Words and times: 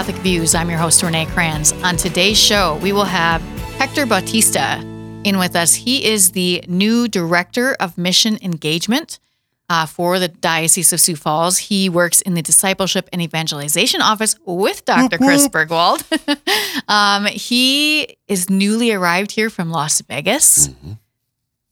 Catholic 0.00 0.22
Views. 0.22 0.54
I'm 0.54 0.70
your 0.70 0.78
host, 0.78 1.02
Renee 1.02 1.26
Kranz. 1.26 1.74
On 1.84 1.94
today's 1.94 2.38
show, 2.38 2.78
we 2.82 2.90
will 2.90 3.04
have 3.04 3.42
Hector 3.76 4.06
Bautista 4.06 4.80
in 5.24 5.36
with 5.36 5.54
us. 5.54 5.74
He 5.74 6.06
is 6.06 6.32
the 6.32 6.64
new 6.66 7.06
Director 7.06 7.74
of 7.74 7.98
Mission 7.98 8.38
Engagement 8.40 9.18
uh, 9.68 9.84
for 9.84 10.18
the 10.18 10.28
Diocese 10.28 10.94
of 10.94 11.02
Sioux 11.02 11.16
Falls. 11.16 11.58
He 11.58 11.90
works 11.90 12.22
in 12.22 12.32
the 12.32 12.40
Discipleship 12.40 13.10
and 13.12 13.20
Evangelization 13.20 14.00
Office 14.00 14.36
with 14.46 14.86
Dr. 14.86 15.18
Chris 15.18 15.46
Burgwald. 15.48 16.02
um, 16.88 17.26
he 17.26 18.16
is 18.26 18.48
newly 18.48 18.92
arrived 18.92 19.32
here 19.32 19.50
from 19.50 19.68
Las 19.70 20.00
Vegas. 20.00 20.68
Mm-hmm. 20.68 20.92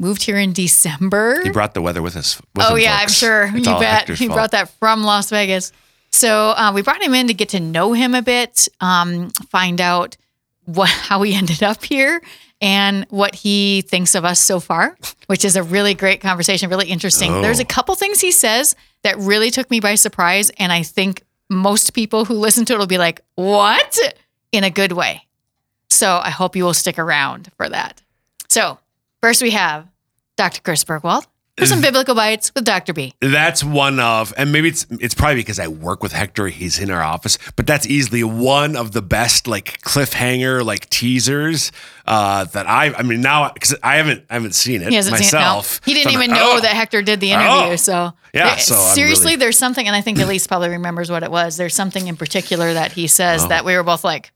Moved 0.00 0.24
here 0.24 0.36
in 0.36 0.52
December. 0.52 1.40
He 1.44 1.48
brought 1.48 1.72
the 1.72 1.80
weather 1.80 2.02
with 2.02 2.14
us. 2.14 2.38
With 2.54 2.66
Oh 2.68 2.74
him, 2.74 2.82
yeah, 2.82 2.98
I'm 3.00 3.08
sure. 3.08 3.44
It's 3.44 3.66
you 3.66 3.78
bet. 3.78 4.06
He 4.10 4.28
brought 4.28 4.50
that 4.50 4.68
from 4.68 5.02
Las 5.02 5.30
Vegas. 5.30 5.72
So 6.10 6.50
uh, 6.50 6.72
we 6.74 6.82
brought 6.82 7.02
him 7.02 7.14
in 7.14 7.28
to 7.28 7.34
get 7.34 7.50
to 7.50 7.60
know 7.60 7.92
him 7.92 8.14
a 8.14 8.22
bit, 8.22 8.68
um, 8.80 9.30
find 9.50 9.80
out 9.80 10.16
what 10.64 10.88
how 11.08 11.22
he 11.22 11.34
ended 11.34 11.62
up 11.62 11.84
here, 11.84 12.22
and 12.60 13.06
what 13.10 13.34
he 13.34 13.82
thinks 13.82 14.14
of 14.14 14.24
us 14.24 14.40
so 14.40 14.60
far. 14.60 14.96
Which 15.26 15.44
is 15.44 15.56
a 15.56 15.62
really 15.62 15.94
great 15.94 16.20
conversation, 16.20 16.70
really 16.70 16.88
interesting. 16.88 17.32
Oh. 17.32 17.42
There's 17.42 17.60
a 17.60 17.64
couple 17.64 17.94
things 17.94 18.20
he 18.20 18.32
says 18.32 18.74
that 19.02 19.18
really 19.18 19.50
took 19.50 19.70
me 19.70 19.80
by 19.80 19.94
surprise, 19.94 20.50
and 20.58 20.72
I 20.72 20.82
think 20.82 21.22
most 21.50 21.94
people 21.94 22.24
who 22.24 22.34
listen 22.34 22.64
to 22.66 22.74
it 22.74 22.78
will 22.78 22.86
be 22.86 22.98
like, 22.98 23.20
"What?" 23.34 23.98
in 24.52 24.64
a 24.64 24.70
good 24.70 24.92
way. 24.92 25.26
So 25.90 26.20
I 26.22 26.30
hope 26.30 26.56
you 26.56 26.64
will 26.64 26.74
stick 26.74 26.98
around 26.98 27.50
for 27.56 27.68
that. 27.68 28.02
So 28.48 28.78
first 29.20 29.42
we 29.42 29.50
have 29.50 29.86
Dr. 30.36 30.60
Chris 30.62 30.84
Burgwald 30.84 31.26
for 31.58 31.66
some 31.66 31.80
biblical 31.80 32.14
bites 32.14 32.52
with 32.54 32.64
Dr. 32.64 32.92
B. 32.92 33.12
That's 33.20 33.62
one 33.64 34.00
of, 34.00 34.32
and 34.36 34.52
maybe 34.52 34.68
it's 34.68 34.86
it's 35.00 35.14
probably 35.14 35.36
because 35.36 35.58
I 35.58 35.68
work 35.68 36.02
with 36.02 36.12
Hector. 36.12 36.48
He's 36.48 36.78
in 36.78 36.90
our 36.90 37.02
office, 37.02 37.38
but 37.56 37.66
that's 37.66 37.86
easily 37.86 38.24
one 38.24 38.76
of 38.76 38.92
the 38.92 39.02
best 39.02 39.46
like 39.46 39.80
cliffhanger 39.82 40.64
like 40.64 40.88
teasers 40.90 41.72
uh, 42.06 42.44
that 42.44 42.66
I. 42.68 42.94
I 42.94 43.02
mean, 43.02 43.20
now 43.20 43.50
because 43.52 43.74
I 43.82 43.96
haven't 43.96 44.24
I 44.30 44.34
haven't 44.34 44.54
seen 44.54 44.82
it 44.82 44.88
He 44.90 44.94
hasn't 44.94 45.12
myself. 45.16 45.66
seen 45.66 45.74
it. 45.74 45.80
No. 45.80 45.84
He 45.90 45.94
didn't 45.94 46.12
So 46.12 46.18
even 46.18 46.30
like, 46.30 46.40
know 46.40 46.54
oh. 46.56 46.60
that 46.60 46.74
Hector 46.74 47.02
did 47.02 47.20
the 47.20 47.32
interview. 47.32 47.72
Oh. 47.72 47.76
So 47.76 48.12
Yeah, 48.32 48.56
so 48.56 48.74
seriously, 48.94 49.24
really- 49.32 49.36
there's 49.36 49.58
something, 49.58 49.86
and 49.86 49.94
I 49.96 50.00
think 50.00 50.18
Elise 50.18 50.46
probably 50.46 50.68
remembers 50.70 51.10
what 51.10 51.22
it 51.22 51.30
was. 51.30 51.56
There's 51.56 51.74
something 51.74 52.06
in 52.08 52.16
particular 52.16 52.72
that 52.74 52.92
he 52.92 53.06
says 53.08 53.44
Oh. 53.44 53.48
that 53.48 53.64
we 53.64 53.74
were 53.74 53.82
both 53.82 54.04
like, 54.04 54.30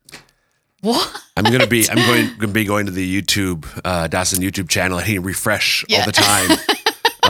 "What?" 0.81 1.21
I'm 1.37 1.45
gonna 1.45 1.67
be 1.67 1.89
I'm 1.89 1.97
going 2.07 2.39
to 2.41 2.47
be 2.49 2.65
going 2.65 2.87
to 2.87 2.93
the 2.93 3.23
YouTube 3.23 3.65
uh, 3.85 4.09
Dawson 4.09 4.43
YouTube 4.43 4.69
channel 4.69 4.99
and 4.99 5.07
hitting 5.07 5.23
refresh 5.23 5.85
Yeah. 5.89 6.01
all 6.01 6.07
the 6.07 6.13
time. 6.13 6.51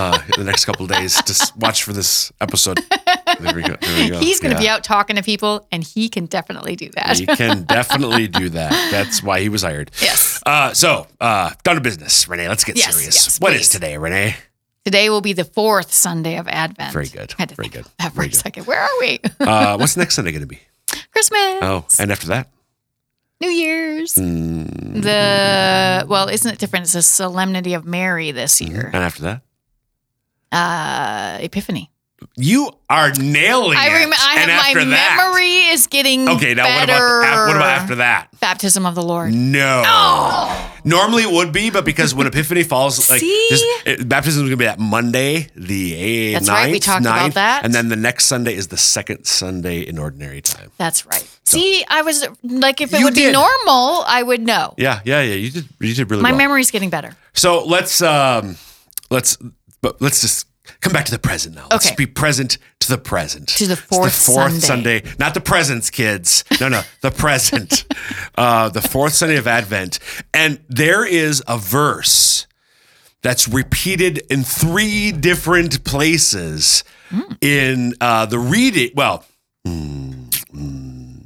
Uh, 0.02 0.18
in 0.36 0.44
the 0.44 0.50
next 0.50 0.64
couple 0.64 0.84
of 0.84 0.90
days, 0.90 1.20
just 1.22 1.56
watch 1.56 1.84
for 1.84 1.92
this 1.92 2.32
episode. 2.40 2.78
There 3.40 3.54
we 3.54 3.62
go. 3.62 3.76
There 3.80 4.02
we 4.04 4.10
go. 4.10 4.18
He's 4.18 4.40
going 4.40 4.52
to 4.54 4.60
be 4.60 4.68
out 4.68 4.82
talking 4.84 5.16
to 5.16 5.22
people, 5.22 5.66
and 5.70 5.84
he 5.84 6.08
can 6.08 6.26
definitely 6.26 6.74
do 6.76 6.88
that. 6.96 7.18
He 7.18 7.26
can 7.26 7.62
definitely 7.64 8.26
do 8.28 8.48
that. 8.50 8.70
That's 8.90 9.22
why 9.22 9.40
he 9.40 9.48
was 9.48 9.62
hired. 9.62 9.90
Yes. 10.00 10.42
Uh, 10.44 10.72
so, 10.74 11.06
uh, 11.20 11.50
down 11.62 11.76
to 11.76 11.80
business, 11.80 12.26
Renee. 12.28 12.48
Let's 12.48 12.64
get 12.64 12.76
Yes, 12.76 12.94
serious. 12.94 13.14
yes, 13.26 13.40
What 13.40 13.50
please. 13.52 13.62
is 13.62 13.68
today, 13.68 13.96
Renee? 13.96 14.34
Today 14.84 15.08
will 15.10 15.20
be 15.20 15.32
the 15.32 15.44
fourth 15.44 15.92
Sunday 15.92 16.36
of 16.38 16.48
Advent. 16.48 16.92
Very 16.92 17.06
good. 17.08 17.32
Had 17.38 17.50
to 17.50 17.54
Very 17.54 17.68
think 17.68 17.84
good. 17.84 17.92
That 18.00 18.08
for 18.10 18.16
Very 18.16 18.26
a 18.26 18.30
good. 18.30 18.36
second. 18.38 18.66
Where 18.66 18.80
are 18.80 18.98
we? 19.00 19.20
Uh, 19.40 19.76
what's 19.76 19.96
next 19.96 20.16
Sunday 20.16 20.32
going 20.32 20.40
to 20.42 20.46
be? 20.48 20.58
Christmas. 21.12 21.58
Oh, 21.62 21.84
and 22.00 22.10
after 22.10 22.26
that, 22.28 22.48
New 23.40 23.50
Year's. 23.50 24.14
Mm, 24.16 25.02
The 25.02 26.04
well, 26.08 26.28
isn't 26.28 26.52
it 26.52 26.58
different? 26.58 26.84
It's 26.86 26.92
the 26.94 27.02
Solemnity 27.02 27.74
of 27.74 27.84
Mary 27.86 28.32
this 28.32 28.60
year. 28.60 28.86
and 28.92 29.02
after 29.04 29.22
that, 29.22 29.42
Uh, 30.52 31.38
Epiphany. 31.40 31.90
you 32.36 32.70
are 32.90 33.10
nailing 33.14 33.76
I 33.78 33.88
it. 33.88 33.92
remember. 33.94 34.16
I 34.20 34.36
and 34.42 34.50
have 34.50 34.74
my 34.76 34.84
that, 34.84 35.16
memory 35.16 35.72
is 35.72 35.86
getting 35.88 36.24
better. 36.26 36.36
okay. 36.36 36.54
Now 36.54 36.64
what 36.64 36.84
about 36.84 37.46
what 37.48 37.56
about 37.56 37.68
after 37.68 37.94
that? 37.96 38.28
Baptism 38.38 38.84
of 38.86 38.94
the 38.94 39.02
Lord. 39.02 39.32
No. 39.32 40.68
Normally 40.84 41.22
it 41.22 41.32
would 41.32 41.52
be, 41.52 41.70
but 41.70 41.84
because 41.84 42.14
when 42.14 42.26
Epiphany 42.26 42.64
falls, 42.64 43.08
like 43.08 43.20
this, 43.20 43.62
it, 43.86 44.08
baptism 44.08 44.42
is 44.44 44.48
going 44.48 44.50
to 44.50 44.56
be 44.56 44.64
that 44.64 44.78
Monday, 44.80 45.46
the 45.54 45.94
eighth, 45.94 46.34
That's 46.34 46.48
right, 46.48 46.72
we 46.72 46.80
talked 46.80 47.02
about 47.02 47.34
that. 47.34 47.64
and 47.64 47.72
then 47.72 47.88
the 47.88 47.94
next 47.96 48.26
Sunday 48.26 48.54
is 48.54 48.68
the 48.68 48.76
second 48.76 49.24
Sunday 49.24 49.80
in 49.82 49.96
ordinary 49.98 50.40
time. 50.40 50.70
That's 50.78 51.06
right. 51.06 51.26
See, 51.44 51.84
I 51.88 52.02
was 52.02 52.26
like, 52.42 52.80
if 52.80 52.92
it 52.92 53.02
would 53.04 53.14
be 53.14 53.30
normal, 53.30 54.02
I 54.06 54.22
would 54.24 54.42
know. 54.42 54.74
Yeah, 54.76 55.00
yeah, 55.04 55.22
yeah. 55.22 55.34
You 55.34 55.50
did, 55.50 55.68
you 55.80 55.94
did 55.94 56.10
really 56.10 56.22
My 56.22 56.30
well. 56.30 56.38
memory's 56.38 56.70
getting 56.70 56.90
better. 56.90 57.16
So 57.32 57.64
let's 57.64 58.02
um 58.02 58.56
let's 59.10 59.38
but 59.82 60.00
let's 60.00 60.20
just 60.22 60.46
come 60.80 60.92
back 60.92 61.04
to 61.06 61.10
the 61.12 61.18
present 61.18 61.54
now. 61.56 61.66
Let's 61.70 61.86
Okay. 61.88 61.96
be 61.96 62.06
present 62.06 62.56
to 62.80 62.88
the 62.88 62.98
present. 62.98 63.48
To 63.48 63.66
the 63.66 63.72
It's 63.74 63.82
fourth 63.82 64.14
fourth 64.26 64.62
Sunday. 64.62 65.00
Sunday. 65.02 65.14
Not 65.18 65.34
the 65.34 65.40
presents, 65.40 65.90
kids. 65.90 66.44
No, 66.60 66.68
no, 66.68 66.82
the 67.00 67.10
present. 67.10 67.84
uh 68.38 68.68
the 68.68 68.80
fourth 68.82 69.12
Sunday 69.14 69.36
of 69.36 69.46
Advent. 69.46 69.98
And 70.32 70.60
there 70.68 71.04
is 71.04 71.42
a 71.46 71.58
verse 71.58 72.46
that's 73.22 73.46
repeated 73.48 74.18
in 74.30 74.42
three 74.44 75.12
different 75.12 75.84
places 75.84 76.84
Hmm. 77.10 77.20
in 77.42 77.94
uh 78.00 78.24
the 78.26 78.38
reading 78.38 78.90
well 78.94 79.24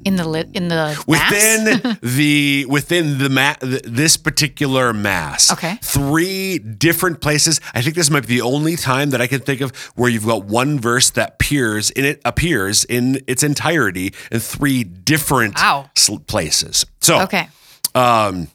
In 0.06 0.14
the 0.16 0.26
lit 0.28 0.48
in 0.54 0.68
the 0.68 0.74
mass? 0.76 1.06
within 1.06 1.98
the 2.02 2.64
within 2.66 3.18
the 3.18 3.28
ma- 3.28 3.54
th- 3.54 3.82
this 3.84 4.16
particular 4.16 4.92
mass. 4.92 5.52
Okay. 5.52 5.78
Three 5.82 6.58
different 6.58 7.20
places. 7.20 7.60
I 7.74 7.82
think 7.82 7.96
this 7.96 8.08
might 8.08 8.26
be 8.26 8.36
the 8.36 8.42
only 8.42 8.76
time 8.76 9.10
that 9.10 9.20
I 9.20 9.26
can 9.26 9.40
think 9.40 9.60
of 9.60 9.74
where 9.96 10.08
you've 10.08 10.24
got 10.26 10.44
one 10.44 10.78
verse 10.78 11.10
that 11.10 11.34
appears 11.34 11.90
in 11.90 12.04
it 12.04 12.20
appears 12.24 12.84
in 12.84 13.20
its 13.26 13.42
entirety 13.42 14.14
in 14.30 14.38
three 14.40 14.84
different 14.84 15.56
Wow. 15.56 15.90
places. 16.26 16.86
So 17.00 17.22
okay. 17.22 17.48
Um, 17.94 18.48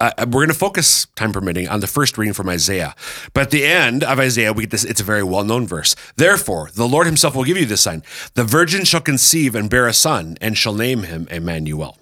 uh, 0.00 0.12
we're 0.20 0.40
going 0.40 0.48
to 0.48 0.54
focus, 0.54 1.06
time 1.14 1.32
permitting, 1.32 1.68
on 1.68 1.80
the 1.80 1.86
first 1.86 2.16
reading 2.16 2.32
from 2.32 2.48
Isaiah. 2.48 2.94
But 3.34 3.42
at 3.42 3.50
the 3.50 3.64
end 3.64 4.02
of 4.02 4.18
Isaiah, 4.18 4.52
we 4.52 4.62
get 4.62 4.70
this. 4.70 4.84
It's 4.84 5.00
a 5.00 5.04
very 5.04 5.22
well-known 5.22 5.66
verse. 5.66 5.94
Therefore, 6.16 6.70
the 6.74 6.88
Lord 6.88 7.06
Himself 7.06 7.36
will 7.36 7.44
give 7.44 7.58
you 7.58 7.66
this 7.66 7.82
sign: 7.82 8.02
the 8.34 8.44
virgin 8.44 8.84
shall 8.84 9.00
conceive 9.02 9.54
and 9.54 9.68
bear 9.68 9.86
a 9.86 9.92
son, 9.92 10.38
and 10.40 10.56
shall 10.56 10.74
name 10.74 11.04
him 11.04 11.28
Emmanuel. 11.30 11.98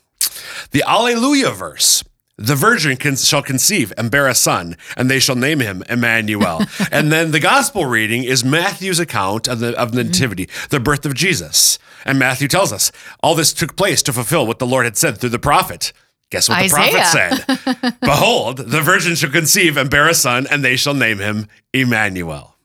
The 0.71 0.85
Alleluia 0.87 1.51
verse. 1.51 2.05
The 2.41 2.55
virgin 2.55 2.97
can, 2.97 3.17
shall 3.17 3.43
conceive 3.43 3.93
and 3.99 4.13
bear 4.13 4.29
a 4.29 4.35
son, 4.35 4.77
and 4.97 5.11
they 5.11 5.19
shall 5.19 5.35
name 5.35 5.59
him 5.59 5.83
Emmanuel. 5.89 6.63
and 6.93 7.11
then 7.11 7.33
the 7.33 7.41
gospel 7.41 7.85
reading 7.85 8.23
is 8.23 8.45
Matthew's 8.45 9.01
account 9.01 9.49
of 9.49 9.59
the 9.59 9.77
of 9.77 9.91
the 9.91 10.05
nativity, 10.05 10.49
the 10.71 10.79
birth 10.79 11.05
of 11.05 11.15
Jesus. 11.15 11.81
And 12.05 12.17
Matthew 12.17 12.47
tells 12.47 12.73
us 12.73 12.93
all 13.25 13.35
this 13.35 13.53
took 13.53 13.77
place 13.77 14.03
to 14.05 14.13
fulfill 14.13 14.47
what 14.47 14.61
the 14.61 14.67
Lord 14.67 14.85
had 14.85 14.97
said 14.97 15.19
through 15.19 15.31
the 15.31 15.41
prophet. 15.41 15.93
Guess 16.31 16.49
what 16.49 16.63
the 16.63 16.69
prophet 16.69 17.07
said? 17.07 17.97
Behold, 18.01 18.59
the 18.59 18.83
virgin 18.83 19.15
shall 19.15 19.31
conceive 19.31 19.77
and 19.77 19.91
bear 19.91 20.09
a 20.09 20.15
son, 20.15 20.47
and 20.51 20.63
they 20.65 20.77
shall 20.77 20.95
name 20.95 21.19
him 21.19 21.49
Emmanuel. 21.73 22.57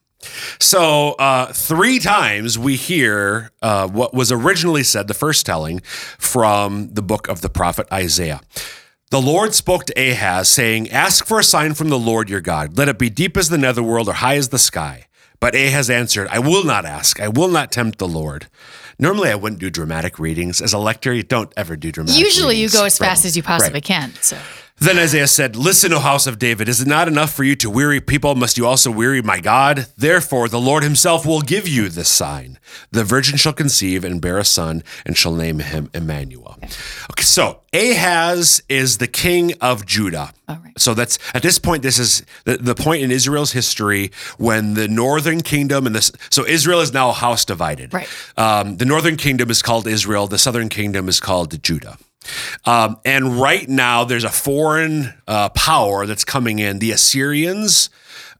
So, 0.60 1.14
uh, 1.14 1.52
three 1.52 2.00
times 2.00 2.58
we 2.58 2.76
hear 2.76 3.52
uh, 3.62 3.88
what 3.88 4.14
was 4.14 4.32
originally 4.32 4.84
said, 4.84 5.08
the 5.08 5.14
first 5.14 5.46
telling 5.46 5.80
from 6.18 6.94
the 6.94 7.02
book 7.02 7.28
of 7.28 7.42
the 7.42 7.50
prophet 7.50 7.88
Isaiah. 7.92 8.42
The 9.12 9.22
Lord 9.22 9.54
spoke 9.54 9.86
to 9.86 9.94
Ahaz, 9.94 10.50
saying, 10.50 10.90
Ask 10.90 11.26
for 11.26 11.40
a 11.40 11.44
sign 11.44 11.74
from 11.74 11.90
the 11.90 12.00
Lord 12.00 12.30
your 12.30 12.42
God. 12.42 12.78
Let 12.78 12.90
it 12.90 12.98
be 12.98 13.10
deep 13.10 13.38
as 13.38 13.50
the 13.50 13.58
netherworld 13.58 14.10
or 14.10 14.14
high 14.14 14.38
as 14.38 14.50
the 14.50 14.58
sky. 14.58 15.08
But 15.40 15.56
Ahaz 15.56 15.90
answered, 15.90 16.28
I 16.30 16.40
will 16.40 16.64
not 16.64 16.86
ask. 16.86 17.20
I 17.20 17.28
will 17.28 17.50
not 17.50 17.72
tempt 17.72 18.00
the 18.00 18.08
Lord. 18.08 18.48
Normally, 19.00 19.30
I 19.30 19.36
wouldn't 19.36 19.60
do 19.60 19.70
dramatic 19.70 20.20
readings. 20.20 20.62
As 20.62 20.74
a 20.74 20.78
lector, 20.78 21.14
you 21.14 21.24
don't 21.24 21.52
ever 21.58 21.76
do 21.76 21.92
dramatic 21.92 22.20
Usually, 22.20 22.58
you 22.58 22.70
go 22.70 22.86
as 22.86 23.00
Right. 23.00 23.08
fast 23.08 23.26
as 23.26 23.36
you 23.36 23.44
possibly 23.44 23.78
Right. 23.78 23.84
can. 23.84 24.14
So 24.22 24.38
Then 24.80 24.98
Isaiah 24.98 25.28
said, 25.28 25.56
Listen, 25.56 25.94
O 25.94 26.00
house 26.00 26.28
of 26.28 26.40
David, 26.40 26.68
is 26.68 26.82
it 26.82 26.88
not 26.88 27.08
enough 27.08 27.32
for 27.34 27.44
you 27.44 27.56
to 27.58 27.70
weary 27.70 28.02
people? 28.02 28.36
Must 28.36 28.58
you 28.58 28.66
also 28.66 28.92
weary 28.92 29.22
my 29.22 29.40
God? 29.40 29.88
Therefore, 29.98 30.50
the 30.50 30.60
Lord 30.60 30.84
himself 30.84 31.26
will 31.26 31.42
give 31.42 31.68
you 31.68 31.90
this 31.90 32.10
sign. 32.10 32.60
The 32.92 33.04
virgin 33.04 33.38
shall 33.38 33.54
conceive 33.54 34.04
and 34.04 34.20
bear 34.20 34.40
a 34.40 34.44
son, 34.44 34.84
and 35.06 35.16
shall 35.16 35.34
name 35.34 35.60
him 35.60 35.90
Emmanuel. 35.94 36.58
Okay, 37.12 37.24
so 37.24 37.62
Ahaz 37.72 38.62
is 38.68 38.98
the 38.98 39.08
king 39.08 39.54
of 39.62 39.86
Judah. 39.86 40.34
All 40.50 40.58
right. 40.58 40.78
So 40.78 40.94
that's 40.94 41.18
at 41.34 41.44
this 41.44 41.60
point, 41.60 41.84
this 41.84 42.00
is 42.00 42.24
the, 42.46 42.58
the 42.58 42.76
point 42.76 43.04
in 43.04 43.12
Israel's 43.12 43.52
history 43.52 44.12
when 44.38 44.74
the 44.74 44.88
northern 44.88 45.42
kingdom 45.42 45.86
and 45.86 45.96
this, 45.96 46.12
so 46.30 46.46
Israel 46.46 46.82
is 46.82 46.92
now 46.92 47.10
a 47.10 47.14
house 47.14 47.46
divided. 47.46 47.94
Right. 47.94 48.10
Um, 48.38 48.78
the 48.78 48.86
northern 48.86 49.18
kingdom 49.18 49.50
is 49.50 49.62
called 49.62 49.88
Israel, 49.88 50.28
the 50.28 50.38
southern 50.38 50.70
kingdom 50.70 51.08
is 51.08 51.20
called 51.20 51.62
Judah. 51.64 51.98
Um, 52.66 52.98
and 53.06 53.40
right 53.40 53.68
now, 53.68 54.04
there's 54.04 54.24
a 54.24 54.30
foreign 54.30 55.14
uh, 55.28 55.50
power 55.50 56.06
that's 56.06 56.24
coming 56.24 56.60
in, 56.60 56.80
the 56.80 56.92
Assyrians. 56.92 57.90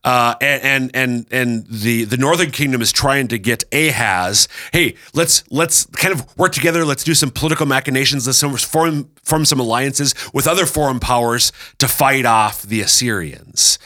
Uh, 0.04 0.34
and 0.42 0.90
and 0.94 1.26
and 1.30 1.66
the 1.66 2.04
the 2.04 2.18
northern 2.18 2.50
kingdom 2.50 2.82
is 2.82 2.92
trying 2.92 3.26
to 3.26 3.38
get 3.38 3.64
Ahaz. 3.72 4.48
Hey, 4.70 4.96
let's 5.14 5.50
let's 5.50 5.86
kind 5.86 6.12
of 6.12 6.36
work 6.36 6.52
together. 6.52 6.84
Let's 6.84 7.04
do 7.04 7.14
some 7.14 7.30
political 7.30 7.64
machinations. 7.64 8.26
Let's 8.26 8.62
form 8.62 9.08
form 9.22 9.44
some 9.46 9.60
alliances 9.60 10.14
with 10.34 10.46
other 10.46 10.66
foreign 10.66 11.00
powers 11.00 11.52
to 11.78 11.88
fight 11.88 12.26
off 12.26 12.60
the 12.60 12.82
Assyrians. 12.82 13.78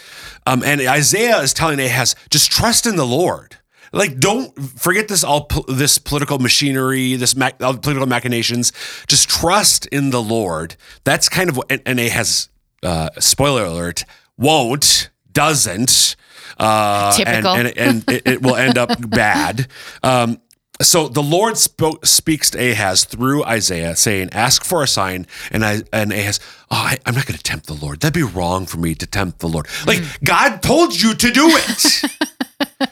Um, 0.44 0.64
and 0.64 0.80
Isaiah 0.80 1.38
is 1.38 1.54
telling 1.54 1.78
Ahaz, 1.78 2.16
just 2.30 2.50
trust 2.50 2.84
in 2.84 2.96
the 2.96 3.06
Lord. 3.06 3.57
Like 3.92 4.18
don't 4.18 4.54
forget 4.58 5.08
this 5.08 5.24
all 5.24 5.44
po- 5.44 5.64
this 5.72 5.98
political 5.98 6.38
machinery, 6.38 7.16
this 7.16 7.36
ma- 7.36 7.50
all 7.60 7.72
the 7.72 7.80
political 7.80 8.06
machinations. 8.06 8.72
Just 9.06 9.28
trust 9.28 9.86
in 9.86 10.10
the 10.10 10.22
Lord. 10.22 10.76
That's 11.04 11.28
kind 11.28 11.48
of 11.48 11.56
what 11.56 11.70
and, 11.70 11.82
and 11.86 12.00
Ahaz. 12.00 12.48
Uh, 12.82 13.10
spoiler 13.18 13.64
alert: 13.64 14.04
won't 14.36 15.10
doesn't. 15.32 16.16
Uh, 16.58 17.12
Typical. 17.16 17.52
and 17.54 17.66
and, 17.68 17.78
and 17.78 18.10
it, 18.10 18.22
it 18.26 18.42
will 18.42 18.56
end 18.56 18.78
up 18.78 18.90
bad. 19.10 19.68
Um, 20.02 20.40
so 20.80 21.08
the 21.08 21.22
Lord 21.22 21.56
spoke, 21.56 22.06
speaks 22.06 22.50
to 22.52 22.70
Ahaz 22.70 23.04
through 23.04 23.44
Isaiah, 23.44 23.96
saying, 23.96 24.30
"Ask 24.32 24.64
for 24.64 24.82
a 24.82 24.86
sign." 24.86 25.26
And 25.50 25.64
I 25.64 25.82
and 25.92 26.12
Ahaz, 26.12 26.38
oh, 26.70 26.76
I, 26.76 26.98
I'm 27.04 27.14
not 27.14 27.26
going 27.26 27.36
to 27.36 27.42
tempt 27.42 27.66
the 27.66 27.74
Lord. 27.74 28.00
That'd 28.00 28.14
be 28.14 28.22
wrong 28.22 28.66
for 28.66 28.78
me 28.78 28.94
to 28.94 29.06
tempt 29.06 29.40
the 29.40 29.48
Lord. 29.48 29.66
Like 29.86 30.02
God 30.22 30.62
told 30.62 31.00
you 31.00 31.14
to 31.14 31.30
do 31.30 31.48
it. 31.52 32.02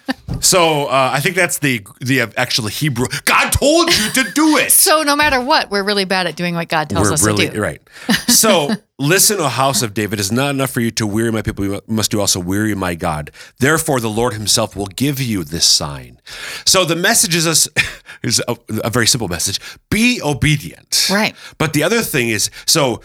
so 0.40 0.87
uh, 0.87 1.11
I 1.12 1.20
think 1.20 1.37
that's 1.37 1.58
the 1.58 1.87
the 2.00 2.20
actual 2.37 2.67
Hebrew. 2.67 3.06
God 3.25 3.50
told 3.50 3.88
you 3.96 4.11
to 4.11 4.31
do 4.32 4.56
it. 4.58 4.73
So 4.87 5.02
no 5.02 5.17
matter 5.17 5.40
what, 5.40 5.70
we're 5.70 5.82
really 5.82 6.05
bad 6.05 6.26
at 6.26 6.37
doing 6.37 6.55
what 6.55 6.69
God 6.69 6.88
tells 6.88 7.08
We're 7.08 7.14
us 7.14 7.26
really 7.26 7.46
to 7.49 7.55
do. 7.55 7.61
right. 7.61 7.81
So 8.28 8.70
listen, 8.99 9.40
O 9.40 9.49
house 9.49 9.82
of 9.82 9.94
David, 9.94 10.20
is 10.20 10.31
not 10.31 10.50
enough 10.50 10.70
for 10.70 10.81
you 10.81 10.90
to 10.93 11.06
weary 11.06 11.32
my 11.32 11.43
people. 11.43 11.64
You 11.64 11.81
must 11.87 12.11
do 12.11 12.20
also 12.20 12.38
weary 12.38 12.75
my 12.75 12.94
God. 12.94 13.31
Therefore, 13.58 13.99
the 14.00 14.11
Lord 14.11 14.34
Himself 14.34 14.76
will 14.76 14.87
give 14.87 15.20
you 15.20 15.43
this 15.43 15.67
sign. 15.67 16.20
So 16.64 16.84
the 16.84 16.96
message 16.96 17.34
is 17.34 17.46
a, 17.46 17.81
is 18.22 18.43
a, 18.46 18.56
a 18.84 18.90
very 18.90 19.06
simple 19.06 19.29
message: 19.29 19.58
be 19.90 20.20
obedient. 20.22 21.08
Right. 21.11 21.34
But 21.58 21.72
the 21.72 21.82
other 21.82 22.02
thing 22.02 22.29
is 22.29 22.50
so. 22.67 23.00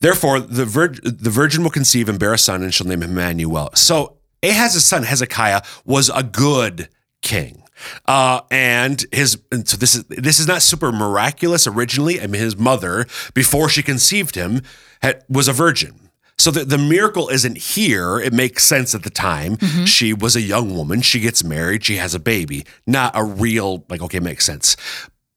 Therefore, 0.00 0.40
the, 0.40 0.64
vir- 0.64 0.96
the 1.02 1.28
virgin 1.28 1.62
will 1.62 1.70
conceive 1.70 2.08
and 2.08 2.18
bear 2.18 2.32
a 2.32 2.38
son, 2.38 2.62
and 2.62 2.72
shall 2.72 2.86
name 2.86 3.02
him 3.02 3.10
Emmanuel. 3.10 3.68
So 3.74 4.16
Ahaz's 4.42 4.84
son 4.84 5.02
Hezekiah 5.04 5.62
was 5.84 6.10
a 6.14 6.22
good 6.22 6.88
king. 7.22 7.62
Uh, 8.06 8.40
and 8.50 9.06
his 9.10 9.40
and 9.50 9.66
so 9.66 9.76
this 9.76 9.94
is 9.94 10.04
this 10.04 10.38
is 10.38 10.46
not 10.46 10.60
super 10.62 10.92
miraculous 10.92 11.66
originally. 11.66 12.20
I 12.20 12.26
mean, 12.26 12.40
his 12.42 12.56
mother 12.56 13.06
before 13.32 13.68
she 13.70 13.82
conceived 13.82 14.34
him 14.34 14.62
had, 15.00 15.24
was 15.30 15.48
a 15.48 15.52
virgin. 15.54 15.94
So 16.38 16.50
the, 16.50 16.64
the 16.64 16.78
miracle 16.78 17.28
isn't 17.28 17.58
here. 17.58 18.18
It 18.18 18.32
makes 18.32 18.64
sense 18.64 18.94
at 18.94 19.02
the 19.02 19.10
time. 19.10 19.58
She 19.86 20.12
was 20.14 20.36
a 20.36 20.40
young 20.40 20.74
woman. 20.74 21.02
She 21.02 21.20
gets 21.20 21.44
married. 21.44 21.84
She 21.84 21.96
has 21.96 22.14
a 22.14 22.18
baby. 22.18 22.64
Not 22.86 23.12
a 23.14 23.24
real 23.24 23.84
like 23.88 24.02
okay, 24.02 24.20
makes 24.20 24.44
sense. 24.46 24.76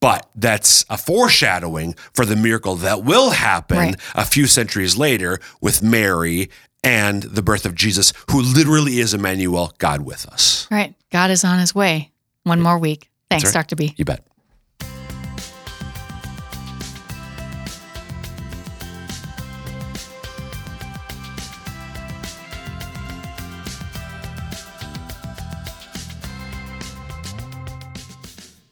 But 0.01 0.29
that's 0.35 0.85
a 0.89 0.97
foreshadowing 0.97 1.95
for 2.13 2.25
the 2.25 2.35
miracle 2.35 2.75
that 2.75 3.05
will 3.05 3.31
happen 3.31 3.77
Right. 3.77 3.95
a 4.15 4.25
few 4.25 4.47
centuries 4.47 4.97
later 4.97 5.39
with 5.61 5.81
Mary 5.81 6.49
and 6.83 7.23
the 7.23 7.41
birth 7.41 7.65
of 7.65 7.75
Jesus, 7.75 8.13
who 8.29 8.41
literally 8.41 8.99
is 8.99 9.13
Emmanuel, 9.13 9.73
God 9.77 10.01
with 10.01 10.25
us. 10.27 10.67
Right. 10.69 10.93
God 11.11 11.31
is 11.31 11.43
on 11.43 11.59
his 11.59 11.73
way. 11.73 12.11
One 12.43 12.61
more 12.61 12.77
week. 12.77 13.09
Thanks, 13.29 13.45
right. 13.45 13.53
Dr. 13.53 13.75
B. 13.75 13.93
You 13.97 14.05
bet. 14.05 14.25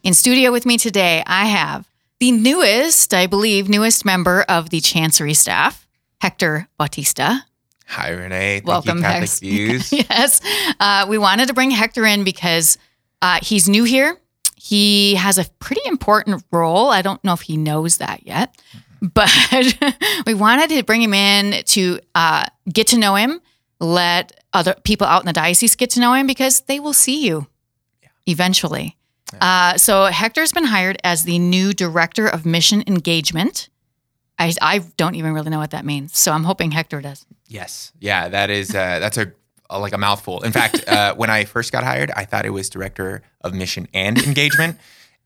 In 0.04 0.16
studio 0.16 0.52
with 0.52 0.66
me 0.66 0.80
today, 0.80 1.24
I 1.28 1.46
have 1.46 1.88
the 2.20 2.32
newest, 2.32 3.14
I 3.14 3.28
believe, 3.28 3.70
newest 3.70 4.04
member 4.04 4.42
of 4.50 4.72
the 4.72 4.82
Chancery 4.82 5.36
staff, 5.36 5.88
Hector 6.20 6.68
Bautista. 6.78 7.46
Hi, 7.92 8.12
Renee. 8.12 8.60
Thank 8.60 8.68
Welcome, 8.68 8.98
you, 9.00 9.04
Catholic 9.04 9.22
Hex. 9.22 9.40
Views. 9.42 9.92
yes. 9.92 10.40
Uh, 10.80 11.06
we 11.10 11.18
wanted 11.18 11.50
to 11.50 11.54
bring 11.54 11.72
Hector 11.72 12.06
in 12.06 12.24
because 12.24 12.78
uh, 13.22 13.40
he's 13.42 13.68
new 13.68 13.84
here. 13.84 14.18
He 14.56 15.16
has 15.16 15.38
a 15.38 15.44
pretty 15.60 15.82
important 15.86 16.42
role. 16.54 16.90
I 16.90 17.02
don't 17.02 17.22
know 17.26 17.34
if 17.34 17.42
he 17.42 17.58
knows 17.58 17.98
that 17.98 18.26
yet, 18.26 18.56
but 19.02 19.30
we 20.26 20.34
wanted 20.34 20.70
to 20.70 20.84
bring 20.84 21.02
him 21.02 21.14
in 21.14 21.64
to 21.66 22.00
uh, 22.16 22.46
get 22.72 22.88
to 22.88 22.98
know 22.98 23.16
him, 23.16 23.42
let 23.82 24.42
other 24.54 24.74
people 24.86 25.06
out 25.06 25.22
in 25.22 25.26
the 25.26 25.34
diocese 25.34 25.76
get 25.76 25.90
to 25.92 26.00
know 26.00 26.14
him 26.14 26.28
because 26.28 26.62
they 26.62 26.80
will 26.80 26.94
see 26.94 27.26
you 27.26 27.48
eventually. 28.26 28.96
Uh, 29.42 29.76
so 29.78 30.06
Hector's 30.06 30.54
been 30.54 30.66
hired 30.66 30.98
as 31.04 31.26
the 31.26 31.40
new 31.40 31.74
director 31.74 32.26
of 32.26 32.46
mission 32.46 32.84
engagement. 32.88 33.68
I, 34.42 34.54
I 34.62 34.80
don't 34.98 35.16
even 35.16 35.34
really 35.34 35.50
know 35.50 35.60
what 35.60 35.72
that 35.72 35.86
means, 35.86 36.18
so 36.18 36.32
I'm 36.32 36.44
hoping 36.44 36.72
Hector 36.72 37.02
does. 37.02 37.26
Yes. 37.48 37.92
Yeah, 38.00 38.28
that 38.30 38.50
is 38.50 38.72
uh, 38.72 39.00
that's 39.00 39.18
a, 39.18 39.32
a- 39.70 39.80
like 39.80 39.94
a 39.94 39.98
mouthful. 39.98 40.42
In 40.42 40.52
fact, 40.52 40.88
uh, 40.88 41.14
when 41.22 41.30
I 41.30 41.46
first 41.46 41.72
got 41.72 41.84
hired, 41.84 42.12
I 42.16 42.26
thought 42.26 42.46
it 42.46 42.50
was 42.52 42.70
director 42.70 43.22
of 43.42 43.54
mission 43.54 43.88
and 43.94 44.18
engagement, 44.18 44.78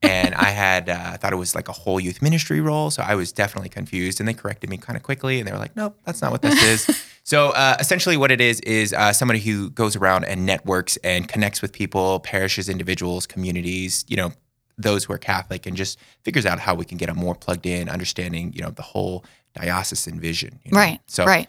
and 0.02 0.36
I 0.36 0.50
had 0.52 0.90
uh, 0.90 1.12
I 1.14 1.18
thought 1.18 1.34
it 1.34 1.38
was 1.38 1.56
like 1.56 1.70
a 1.70 1.72
whole 1.72 2.00
youth 2.00 2.22
ministry 2.22 2.62
role. 2.62 2.92
So 2.92 3.02
I 3.04 3.16
was 3.16 3.32
definitely 3.32 3.70
confused, 3.70 4.20
and 4.20 4.28
they 4.28 4.34
corrected 4.34 4.70
me 4.70 4.78
kind 4.78 4.98
of 4.98 5.04
quickly, 5.04 5.40
and 5.40 5.48
they 5.48 5.52
were 5.54 5.60
like, 5.60 5.76
"Nope, 5.76 5.98
that's 6.06 6.22
not 6.22 6.32
what 6.32 6.42
this 6.42 6.62
is." 6.90 7.04
So 7.28 7.50
uh, 7.50 7.76
essentially, 7.80 8.18
what 8.18 8.30
it 8.32 8.40
is 8.40 8.60
is 8.60 8.94
uh, 8.94 9.12
somebody 9.12 9.40
who 9.40 9.72
goes 9.72 9.96
around 9.96 10.26
and 10.26 10.46
networks 10.46 10.96
and 10.98 11.28
connects 11.28 11.60
with 11.60 11.72
people, 11.74 12.20
parishes, 12.20 12.70
individuals, 12.70 13.26
communities, 13.26 14.06
you 14.08 14.16
know, 14.16 14.32
those 14.78 15.06
who 15.06 15.14
are 15.14 15.18
Catholic, 15.18 15.66
and 15.66 15.76
just 15.76 16.00
figures 16.24 16.46
out 16.46 16.60
how 16.60 16.76
we 16.76 16.86
can 16.86 16.98
get 16.98 17.10
a 17.10 17.14
more 17.14 17.36
plugged 17.36 17.66
in 17.66 17.90
understanding, 17.90 18.54
you 18.54 18.62
know, 18.62 18.70
the 18.70 18.82
whole 18.82 19.24
diocesan 19.54 20.20
vision. 20.20 20.60
you 20.64 20.72
know? 20.72 20.78
Right. 20.78 21.00
So 21.08 21.26
right. 21.26 21.48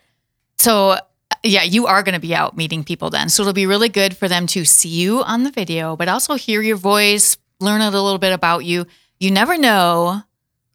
So 0.58 0.90
uh, 0.90 1.00
yeah, 1.42 1.62
you 1.62 1.86
are 1.86 2.02
going 2.02 2.14
to 2.14 2.20
be 2.20 2.34
out 2.34 2.56
meeting 2.56 2.84
people 2.84 3.10
then. 3.10 3.28
So 3.28 3.42
it'll 3.42 3.52
be 3.52 3.66
really 3.66 3.88
good 3.88 4.16
for 4.16 4.28
them 4.28 4.46
to 4.48 4.64
see 4.64 4.88
you 4.88 5.22
on 5.22 5.42
the 5.42 5.50
video, 5.50 5.96
but 5.96 6.08
also 6.08 6.34
hear 6.34 6.62
your 6.62 6.76
voice, 6.76 7.36
learn 7.60 7.80
a 7.80 7.90
little 7.90 8.18
bit 8.18 8.32
about 8.32 8.64
you. 8.64 8.86
You 9.18 9.30
never 9.30 9.56
know 9.58 10.22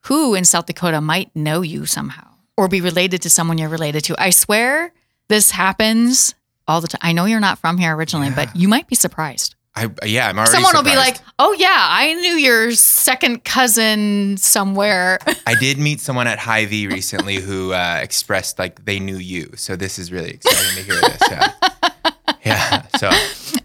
who 0.01 0.33
in 0.33 0.45
South 0.45 0.65
Dakota 0.65 0.99
might 0.99 1.33
know 1.35 1.61
you 1.61 1.85
somehow 1.85 2.27
or 2.57 2.67
be 2.67 2.81
related 2.81 3.21
to 3.23 3.29
someone 3.29 3.57
you're 3.57 3.69
related 3.69 4.03
to. 4.05 4.21
I 4.21 4.31
swear 4.31 4.93
this 5.27 5.51
happens 5.51 6.35
all 6.67 6.81
the 6.81 6.87
time. 6.87 6.99
I 7.01 7.11
know 7.13 7.25
you're 7.25 7.39
not 7.39 7.59
from 7.59 7.77
here 7.77 7.95
originally, 7.95 8.29
but 8.31 8.55
you 8.55 8.67
might 8.67 8.87
be 8.87 8.95
surprised. 8.95 9.55
I 9.73 9.89
yeah, 10.05 10.27
I'm 10.27 10.37
already. 10.37 10.51
Someone 10.51 10.75
will 10.75 10.83
be 10.83 10.97
like, 10.97 11.17
"Oh 11.39 11.53
yeah, 11.53 11.69
I 11.69 12.13
knew 12.13 12.33
your 12.33 12.71
second 12.71 13.45
cousin 13.45 14.35
somewhere." 14.37 15.19
I 15.47 15.55
did 15.55 15.77
meet 15.77 16.01
someone 16.01 16.27
at 16.27 16.39
Hy-Vee 16.39 16.87
recently 16.87 17.35
who 17.35 17.71
uh, 17.71 17.99
expressed 18.01 18.59
like 18.59 18.83
they 18.83 18.99
knew 18.99 19.17
you. 19.17 19.51
So 19.55 19.75
this 19.75 19.97
is 19.97 20.11
really 20.11 20.31
exciting 20.31 20.75
to 20.75 20.83
hear 20.83 20.99
this. 20.99 21.21
Yeah. 21.31 21.53
yeah. 22.43 22.87
So 22.97 23.09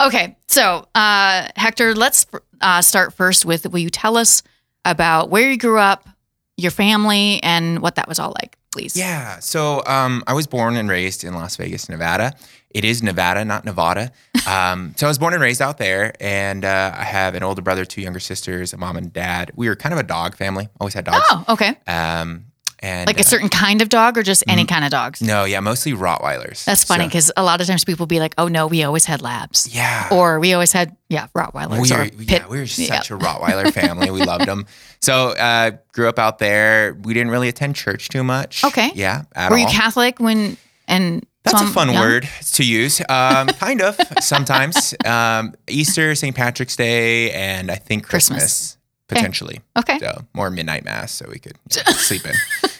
Okay, 0.01 0.37
so 0.49 0.87
uh, 0.95 1.49
Hector, 1.57 1.95
let's 1.95 2.27
uh, 2.61 2.83
start 2.83 3.15
first 3.15 3.45
with 3.45 3.67
will 3.71 3.79
you 3.79 3.91
tell 3.91 4.17
us 4.17 4.43
about 4.85 5.31
where 5.31 5.51
you 5.51 5.57
grew 5.57 5.79
up, 5.79 6.09
your 6.57 6.71
family, 6.71 7.43
and 7.43 7.81
what 7.81 7.97
that 7.97 8.09
was 8.09 8.19
all 8.19 8.35
like, 8.41 8.59
please? 8.77 8.97
yeah. 8.97 9.39
So 9.41 9.83
um, 9.87 10.23
I 10.27 10.35
was 10.35 10.47
born 10.47 10.77
and 10.77 10.89
raised 10.89 11.25
in 11.25 11.35
Las 11.35 11.57
Vegas, 11.57 11.89
Nevada. 11.89 12.35
It 12.71 12.85
is 12.85 13.03
Nevada, 13.03 13.45
not 13.45 13.65
Nevada. 13.65 14.13
Um, 14.47 14.95
so 14.97 15.09
I 15.09 15.11
was 15.11 15.19
born 15.19 15.35
and 15.35 15.43
raised 15.43 15.61
out 15.61 15.79
there, 15.79 16.15
and 16.21 16.65
uh, 16.65 16.93
I 16.97 17.03
have 17.03 17.35
an 17.35 17.43
older 17.43 17.63
brother, 17.63 17.85
two 17.85 18.01
younger 18.01 18.21
sisters, 18.21 18.73
a 18.73 18.77
mom 18.77 18.97
and 18.97 19.13
dad. 19.13 19.51
We 19.57 19.69
were 19.69 19.75
kind 19.75 19.93
of 19.93 19.99
a 19.99 20.05
dog 20.05 20.37
family. 20.37 20.69
Always 20.79 20.95
had 20.95 21.05
dogs. 21.05 21.27
Oh, 21.33 21.45
okay. 21.49 21.77
Um, 21.89 22.45
and 22.87 23.07
Like 23.07 23.17
a 23.19 23.21
uh, 23.21 23.25
certain 23.25 23.49
kind 23.49 23.83
of 23.83 23.89
dog 23.89 24.17
or 24.17 24.23
just 24.23 24.45
any 24.49 24.65
kind 24.65 24.85
of 24.85 24.91
dogs? 24.91 25.21
no, 25.21 25.45
yeah, 25.45 25.61
mostly 25.61 25.93
Rottweilers. 25.93 26.65
That's 26.65 26.85
funny 26.85 27.05
So- 27.05 27.09
because 27.09 27.33
a 27.37 27.43
lot 27.43 27.61
of 27.61 27.67
times 27.67 27.85
people 27.85 28.07
be 28.07 28.21
like, 28.21 28.35
oh 28.39 28.49
no, 28.49 28.67
we 28.67 28.85
always 28.85 29.05
had 29.07 29.23
labs. 29.23 29.69
yeah. 29.75 30.09
Or 30.13 30.39
we 30.39 30.53
always 30.53 30.73
had, 30.73 30.97
yeah, 31.09 31.27
Rottweilers. 31.35 31.81
We 31.81 31.91
were, 31.97 32.09
pit. 32.11 32.29
yeah, 32.43 32.47
we 32.49 32.59
were 32.59 32.67
such 32.67 33.11
a 33.11 33.17
Rottweiler 33.19 33.73
family. 33.73 34.11
We 34.11 34.23
loved 34.23 34.47
them. 34.47 34.67
So 35.03 35.29
uh, 35.31 35.73
grew 35.93 36.09
up 36.09 36.19
out 36.19 36.39
there. 36.39 36.95
We 37.03 37.15
didn't 37.15 37.31
really 37.31 37.49
attend 37.49 37.77
church 37.77 38.09
too 38.09 38.25
much. 38.25 38.65
Okay. 38.65 38.91
Yeah, 38.95 39.23
at 39.37 39.51
Were 39.51 39.57
all. 39.57 39.63
you 39.63 39.69
Catholic 39.69 40.19
when, 40.19 40.57
and 40.89 41.25
That's 41.45 41.61
so 41.61 41.65
a 41.67 41.69
fun 41.69 41.93
young? 41.93 42.03
word 42.03 42.29
to 42.55 42.65
use. 42.65 43.01
Um, 43.09 43.47
kind 43.49 43.83
of 43.83 43.97
sometimes. 44.21 44.95
Um, 45.07 45.55
Easter, 45.69 46.15
St. 46.17 46.35
Patrick's 46.35 46.75
Day, 46.77 47.31
and 47.33 47.71
I 47.71 47.77
think 47.77 48.05
Christmas. 48.05 48.39
Christmas, 48.39 48.76
potentially. 49.09 49.61
Okay. 49.77 49.99
So 49.99 50.23
more 50.35 50.51
midnight 50.51 50.85
mass, 50.85 51.13
so 51.13 51.27
we 51.31 51.39
could 51.39 51.57
you 51.75 51.83
know, 51.87 51.93
sleep 51.97 52.25
in. 52.27 52.35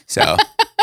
So, 0.07 0.37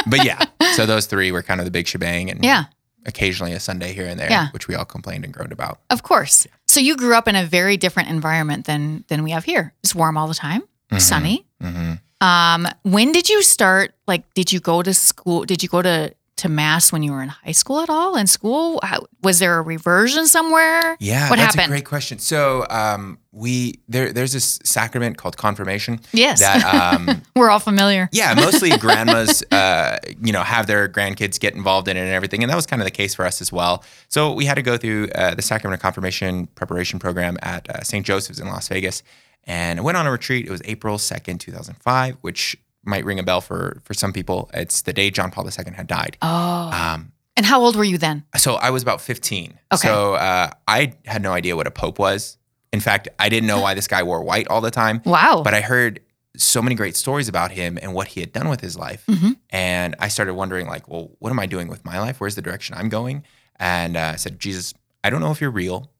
but 0.08 0.24
yeah. 0.24 0.44
So 0.76 0.86
those 0.86 1.06
three 1.06 1.32
were 1.32 1.42
kind 1.44 1.60
of 1.60 1.66
the 1.66 1.72
big 1.72 1.88
shebang, 1.88 2.30
and 2.30 2.44
Yeah. 2.44 2.66
occasionally 3.06 3.54
a 3.54 3.60
Sunday 3.60 3.94
here 3.94 4.08
and 4.08 4.20
there, 4.20 4.30
Yeah. 4.30 4.48
which 4.52 4.68
we 4.68 4.76
all 4.76 4.86
complained 4.86 5.26
and 5.26 5.34
groaned 5.34 5.52
about. 5.52 5.80
Of 5.90 6.04
course. 6.04 6.48
So 6.68 6.80
you 6.80 6.96
grew 6.96 7.16
up 7.16 7.28
in 7.28 7.36
a 7.36 7.46
very 7.46 7.78
different 7.78 8.10
environment 8.10 8.66
than 8.66 9.04
than 9.10 9.24
we 9.24 9.32
have 9.32 9.44
here. 9.44 9.74
It's 9.84 9.94
warm 9.96 10.18
all 10.18 10.28
the 10.28 10.34
time, 10.34 10.64
sunny. 10.98 11.46
hmm 11.62 11.94
Um, 12.22 12.68
when 12.84 13.12
did 13.12 13.28
you 13.30 13.44
start? 13.44 13.94
Like, 14.08 14.24
did 14.34 14.54
you 14.54 14.60
go 14.62 14.82
to 14.82 14.94
school? 14.94 15.44
Did 15.46 15.62
you 15.62 15.68
go 15.70 15.82
to 15.82 16.14
to 16.44 16.50
mass 16.50 16.92
when 16.92 17.04
you 17.04 17.12
were 17.12 17.22
in 17.22 17.30
high 17.30 17.52
school 17.52 17.80
at 17.82 17.90
all? 17.90 18.16
In 18.16 18.28
school, 18.28 18.80
How, 18.84 19.06
was 19.22 19.40
there 19.40 19.58
a 19.58 19.62
reversion 19.62 20.28
somewhere? 20.28 20.96
Yeah, 21.00 21.30
what 21.30 21.38
that's 21.38 21.56
happened? 21.56 21.74
a 21.74 21.76
great 21.76 21.86
question. 21.86 22.20
So 22.20 22.66
um, 22.70 23.18
we 23.32 23.80
there 23.90 24.14
there's 24.14 24.32
this 24.34 24.60
sacrament 24.64 25.18
called 25.18 25.36
confirmation. 25.38 26.00
Yes. 26.14 26.40
That 26.40 26.64
um, 26.64 27.22
We're 27.36 27.50
all 27.50 27.60
familiar. 27.60 28.08
yeah, 28.12 28.34
mostly 28.36 28.70
grandmas, 28.78 29.44
uh, 29.52 29.98
you 30.22 30.32
know, 30.32 30.44
have 30.44 30.68
their 30.68 30.88
grandkids 30.88 31.40
get 31.40 31.56
involved 31.56 31.88
in 31.88 31.98
it 31.98 32.02
and 32.02 32.10
everything, 32.12 32.44
and 32.44 32.50
that 32.50 32.56
was 32.56 32.66
kind 32.66 32.82
of 32.82 32.86
the 32.86 32.92
case 32.92 33.16
for 33.16 33.26
us 33.26 33.42
as 33.42 33.52
well. 33.52 33.84
So 34.10 34.32
we 34.34 34.46
had 34.46 34.56
to 34.56 34.62
go 34.62 34.78
through 34.78 35.10
uh, 35.16 35.34
the 35.36 35.42
sacrament 35.42 35.80
of 35.80 35.82
confirmation 35.82 36.48
preparation 36.48 37.00
program 37.00 37.38
at 37.42 37.70
uh, 37.70 37.82
St. 37.82 38.06
Joseph's 38.06 38.40
in 38.40 38.48
Las 38.48 38.68
Vegas, 38.68 39.02
and 39.46 39.80
I 39.80 39.82
went 39.82 39.98
on 39.98 40.06
a 40.06 40.12
retreat. 40.12 40.46
It 40.46 40.52
was 40.52 40.62
April 40.66 40.98
second, 40.98 41.40
two 41.40 41.52
thousand 41.52 41.76
five, 41.78 42.18
which 42.22 42.56
might 42.84 43.06
ring 43.06 43.20
a 43.20 43.24
bell 43.24 43.42
for 43.42 43.82
for 43.84 43.94
some 43.94 44.14
people. 44.14 44.50
It's 44.54 44.82
the 44.82 44.94
day 44.94 45.10
John 45.10 45.32
Paul 45.32 45.46
II 45.46 45.74
had 45.74 45.88
died. 45.88 46.18
Oh. 46.22 46.72
Um, 46.72 47.12
and 47.36 47.46
how 47.46 47.62
old 47.62 47.76
were 47.76 47.84
you 47.84 47.98
then? 47.98 48.26
so 48.38 48.56
I 48.56 48.70
was 48.70 48.84
about 48.84 49.02
15. 49.02 49.58
Okay. 49.74 49.88
So 49.88 50.14
uh, 50.14 50.52
I 50.68 50.94
had 51.06 51.22
no 51.24 51.32
idea 51.34 51.56
what 51.56 51.66
a 51.66 51.72
pope 51.72 51.98
was. 51.98 52.38
In 52.72 52.80
fact, 52.80 53.08
I 53.18 53.30
didn't 53.30 53.48
know 53.48 53.60
why 53.62 53.74
this 53.74 53.88
guy 53.88 54.04
wore 54.04 54.24
white 54.24 54.48
all 54.50 54.62
the 54.62 54.72
time. 54.72 55.02
Wow. 55.06 55.42
But 55.44 55.54
I 55.54 55.62
heard 55.62 56.00
so 56.38 56.62
many 56.62 56.76
great 56.76 56.96
stories 56.96 57.28
about 57.28 57.52
him 57.52 57.78
and 57.82 57.94
what 57.94 58.08
he 58.10 58.20
had 58.20 58.34
done 58.34 58.50
with 58.50 58.62
his 58.62 58.78
life. 58.78 59.04
Mhm. 59.08 59.38
And 59.52 59.96
I 60.00 60.08
started 60.08 60.34
wondering, 60.34 60.68
like, 60.68 60.88
well, 60.88 61.12
what 61.20 61.30
am 61.30 61.40
I 61.40 61.46
doing 61.46 61.68
with 61.68 61.86
my 61.86 62.00
life? 62.00 62.20
Where's 62.20 62.36
the 62.36 62.42
direction 62.42 62.76
I'm 62.76 62.90
going? 62.90 63.24
And 63.58 63.96
uh, 63.98 64.12
I 64.14 64.16
said, 64.16 64.40
Jesus, 64.40 64.74
I 65.04 65.10
don't 65.12 65.22
know 65.22 65.32
if 65.32 65.42
you're 65.42 65.52
real, 65.52 65.92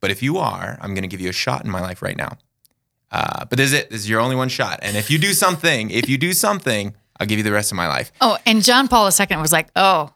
but 0.00 0.10
if 0.10 0.22
you 0.22 0.36
are, 0.38 0.78
I'm 0.80 0.92
going 0.94 1.02
to 1.02 1.08
give 1.08 1.20
you 1.20 1.30
a 1.30 1.32
shot 1.32 1.64
in 1.64 1.70
my 1.70 1.80
life 1.80 2.02
right 2.02 2.16
now. 2.16 2.36
Uh, 3.10 3.44
but 3.46 3.56
this 3.56 3.72
is 3.72 3.78
it. 3.78 3.90
This 3.90 4.00
is 4.00 4.08
your 4.08 4.20
only 4.20 4.36
one 4.36 4.48
shot. 4.48 4.78
And 4.82 4.96
if 4.96 5.10
you 5.10 5.18
do 5.18 5.32
something, 5.32 5.90
if 5.90 6.08
you 6.08 6.16
do 6.18 6.32
something, 6.32 6.94
I'll 7.18 7.26
give 7.26 7.38
you 7.38 7.44
the 7.44 7.52
rest 7.52 7.72
of 7.72 7.76
my 7.76 7.88
life. 7.88 8.12
oh, 8.20 8.38
and 8.46 8.62
John 8.64 8.88
Paul 8.88 9.06
II 9.10 9.36
was 9.38 9.52
like, 9.52 9.68
oh, 9.76 10.10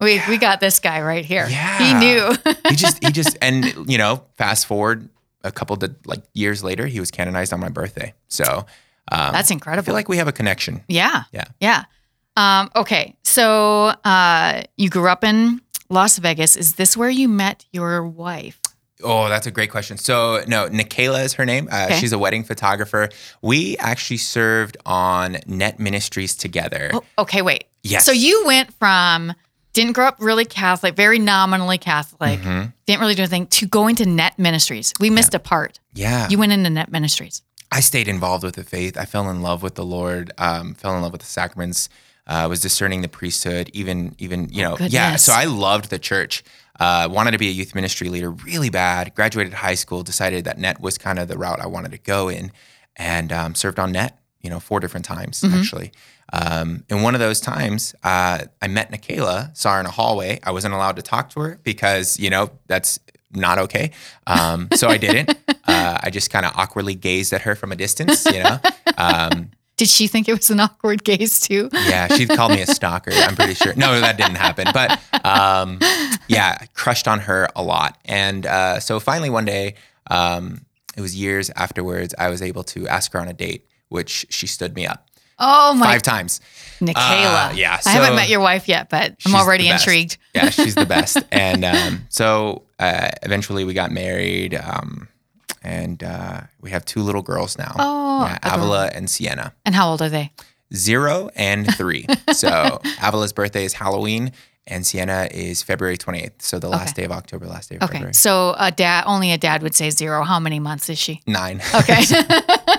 we, 0.00 0.20
we 0.28 0.36
got 0.38 0.58
this 0.60 0.80
guy 0.80 1.00
right 1.02 1.24
here. 1.24 1.46
Yeah. 1.48 1.78
He 1.78 1.94
knew. 1.94 2.36
he 2.68 2.74
just 2.76 3.02
he 3.04 3.12
just 3.12 3.38
and 3.40 3.88
you 3.88 3.96
know 3.98 4.24
fast 4.34 4.66
forward 4.66 5.08
a 5.44 5.52
couple 5.52 5.76
of 5.76 5.96
like 6.06 6.22
years 6.34 6.62
later 6.64 6.86
he 6.86 6.98
was 7.00 7.10
canonized 7.10 7.52
on 7.52 7.58
my 7.60 7.68
birthday 7.68 8.14
so 8.28 8.44
um, 9.10 9.32
That's 9.32 9.50
i 9.50 9.54
incredible. 9.54 9.84
feel 9.84 9.94
like 9.94 10.08
we 10.08 10.16
have 10.18 10.28
a 10.28 10.32
connection 10.32 10.82
Yeah. 10.88 11.24
Yeah. 11.32 11.44
Yeah. 11.60 11.84
Um, 12.36 12.70
okay. 12.76 13.14
So 13.24 13.92
uh, 14.04 14.62
you 14.76 14.88
grew 14.88 15.08
up 15.08 15.22
in 15.24 15.60
Las 15.88 16.18
Vegas. 16.18 16.56
Is 16.56 16.74
this 16.76 16.96
where 16.96 17.10
you 17.10 17.28
met 17.28 17.64
your 17.72 18.06
wife? 18.06 18.58
Oh 19.04 19.28
that's 19.28 19.46
a 19.46 19.50
great 19.50 19.70
question 19.70 19.96
so 19.98 20.42
no 20.46 20.68
Nikayla 20.68 21.24
is 21.24 21.32
her 21.34 21.44
name 21.44 21.68
uh, 21.70 21.86
Okay. 21.86 21.98
she's 21.98 22.12
a 22.12 22.18
wedding 22.18 22.44
photographer 22.44 23.08
we 23.42 23.76
actually 23.78 24.16
served 24.18 24.76
on 24.86 25.38
net 25.46 25.78
ministries 25.78 26.34
together 26.36 26.90
Oh, 26.94 27.04
okay, 27.18 27.42
wait. 27.42 27.64
yes 27.82 28.04
So 28.04 28.12
you 28.12 28.44
went 28.46 28.72
from 28.74 29.34
didn't 29.74 29.92
grow 29.94 30.06
up 30.08 30.16
really 30.18 30.44
Catholic, 30.44 30.94
very 30.96 31.18
nominally 31.18 31.78
Catholic, 31.78 32.40
Mhm. 32.40 32.74
didn't 32.86 33.00
really 33.00 33.14
do 33.14 33.22
anything, 33.22 33.46
to 33.46 33.66
going 33.66 33.96
to 33.96 34.04
Net 34.04 34.38
Ministries. 34.38 34.92
We 35.00 35.08
missed 35.08 35.32
a 35.32 35.38
part. 35.38 35.80
yeah 35.94 36.28
You 36.28 36.36
went 36.38 36.52
into 36.52 36.68
Net 36.68 36.92
Ministries. 36.92 37.40
I 37.70 37.80
stayed 37.80 38.06
involved 38.06 38.44
with 38.44 38.56
the 38.56 38.64
faith. 38.64 38.98
I 38.98 39.06
fell 39.06 39.30
in 39.30 39.40
love 39.40 39.62
with 39.62 39.76
the 39.76 39.84
Lord. 39.84 40.30
Um, 40.36 40.74
fell 40.74 40.94
in 40.94 41.00
love 41.00 41.12
with 41.12 41.22
the 41.22 41.26
sacraments. 41.26 41.88
Uh, 42.26 42.46
was 42.48 42.60
discerning 42.60 43.00
the 43.00 43.08
priesthood. 43.08 43.70
Even, 43.72 44.14
even 44.18 44.48
you 44.52 44.62
know, 44.62 44.76
yeah. 44.78 45.16
So 45.16 45.32
I 45.32 45.44
loved 45.46 45.88
the 45.88 45.98
church. 45.98 46.44
Uh, 46.80 47.08
wanted 47.10 47.32
to 47.32 47.38
be 47.38 47.48
a 47.48 47.52
youth 47.52 47.74
ministry 47.74 48.08
leader 48.08 48.30
really 48.30 48.70
bad. 48.70 49.14
Graduated 49.14 49.52
high 49.54 49.74
school. 49.74 50.02
Decided 50.02 50.44
that 50.44 50.58
net 50.58 50.80
was 50.80 50.98
kind 50.98 51.18
of 51.18 51.28
the 51.28 51.36
route 51.36 51.60
I 51.60 51.66
wanted 51.66 51.92
to 51.92 51.98
go 51.98 52.28
in, 52.28 52.50
and 52.96 53.32
um, 53.32 53.54
served 53.54 53.78
on 53.78 53.92
net. 53.92 54.18
You 54.40 54.50
know, 54.50 54.58
four 54.58 54.80
different 54.80 55.06
times 55.06 55.44
actually. 55.44 55.92
Um, 56.32 56.84
and 56.88 57.02
one 57.02 57.14
of 57.14 57.20
those 57.20 57.40
times, 57.40 57.94
uh, 58.02 58.44
I 58.60 58.68
met 58.68 58.90
Nikayla. 58.90 59.56
Saw 59.56 59.74
her 59.74 59.80
in 59.80 59.86
a 59.86 59.90
hallway. 59.90 60.40
I 60.42 60.50
wasn't 60.50 60.74
allowed 60.74 60.96
to 60.96 61.02
talk 61.02 61.30
to 61.30 61.40
her 61.40 61.60
because 61.62 62.18
you 62.18 62.30
know 62.30 62.50
that's 62.66 62.98
not 63.32 63.58
okay. 63.58 63.92
Um, 64.26 64.68
so 64.74 64.88
I 64.88 64.96
didn't. 64.98 65.36
Uh, 65.64 65.96
I 66.02 66.10
just 66.10 66.28
kind 66.30 66.44
of 66.44 66.52
awkwardly 66.56 66.96
gazed 66.96 67.32
at 67.32 67.42
her 67.42 67.54
from 67.54 67.70
a 67.70 67.76
distance, 67.76 68.26
you 68.26 68.42
know. 68.42 68.58
Um, 68.98 69.52
Did 69.76 69.88
she 69.88 70.06
think 70.06 70.28
it 70.28 70.32
was 70.32 70.50
an 70.50 70.60
awkward 70.60 71.02
gaze 71.02 71.40
too? 71.40 71.68
yeah, 71.72 72.08
she 72.08 72.26
called 72.26 72.52
me 72.52 72.60
a 72.60 72.66
stalker. 72.74 73.10
I'm 73.12 73.34
pretty 73.34 73.54
sure. 73.54 73.74
No, 73.74 74.00
that 74.00 74.16
didn't 74.16 74.36
happen. 74.36 74.68
But 74.72 75.00
um, 75.24 75.78
yeah, 76.28 76.58
I 76.60 76.66
crushed 76.74 77.08
on 77.08 77.20
her 77.20 77.48
a 77.56 77.62
lot. 77.62 77.98
And 78.04 78.46
uh, 78.46 78.80
so 78.80 79.00
finally 79.00 79.30
one 79.30 79.44
day, 79.44 79.74
um, 80.10 80.66
it 80.96 81.00
was 81.00 81.16
years 81.16 81.50
afterwards, 81.56 82.14
I 82.18 82.28
was 82.28 82.42
able 82.42 82.64
to 82.64 82.86
ask 82.86 83.12
her 83.12 83.20
on 83.20 83.28
a 83.28 83.32
date, 83.32 83.66
which 83.88 84.26
she 84.28 84.46
stood 84.46 84.74
me 84.74 84.86
up 84.86 85.08
Oh 85.44 85.74
my 85.74 85.86
five 85.86 86.02
times. 86.02 86.40
Nikayla. 86.80 87.50
Uh, 87.50 87.52
yeah, 87.54 87.80
I 87.84 87.90
haven't 87.90 88.14
met 88.14 88.28
your 88.28 88.40
wife 88.40 88.68
yet, 88.68 88.88
but 88.88 89.16
I'm 89.26 89.34
already 89.34 89.68
intrigued. 89.68 90.18
Yeah, 90.34 90.50
she's 90.50 90.74
the 90.74 90.86
best. 90.86 91.18
and 91.32 91.64
um, 91.64 92.06
so 92.08 92.62
uh, 92.78 93.10
eventually 93.22 93.64
we 93.64 93.74
got 93.74 93.90
married. 93.90 94.54
Um, 94.54 95.08
and 95.62 96.02
uh, 96.02 96.40
we 96.60 96.70
have 96.70 96.84
two 96.84 97.00
little 97.02 97.22
girls 97.22 97.56
now. 97.58 97.74
Oh, 97.78 98.24
yeah. 98.26 98.38
Avila 98.54 98.88
and 98.94 99.08
Sienna. 99.08 99.54
And 99.64 99.74
how 99.74 99.90
old 99.90 100.02
are 100.02 100.08
they? 100.08 100.32
Zero 100.74 101.30
and 101.36 101.72
three. 101.76 102.06
so 102.32 102.80
Avila's 103.02 103.32
birthday 103.32 103.64
is 103.64 103.74
Halloween, 103.74 104.32
and 104.66 104.86
Sienna 104.86 105.28
is 105.30 105.62
February 105.62 105.98
28th. 105.98 106.40
So 106.42 106.58
the 106.58 106.68
last 106.68 106.92
Okay. 106.92 107.02
day 107.02 107.04
of 107.06 107.12
October, 107.12 107.46
last 107.46 107.68
day 107.70 107.76
of 107.76 107.82
Okay. 107.82 107.92
February. 107.94 108.14
So 108.14 108.54
a 108.58 108.70
dad 108.70 109.04
only 109.06 109.32
a 109.32 109.38
dad 109.38 109.62
would 109.62 109.74
say 109.74 109.90
zero. 109.90 110.22
How 110.24 110.40
many 110.40 110.58
months 110.60 110.88
is 110.88 110.98
she? 110.98 111.20
Nine. 111.26 111.60
Okay. 111.74 112.02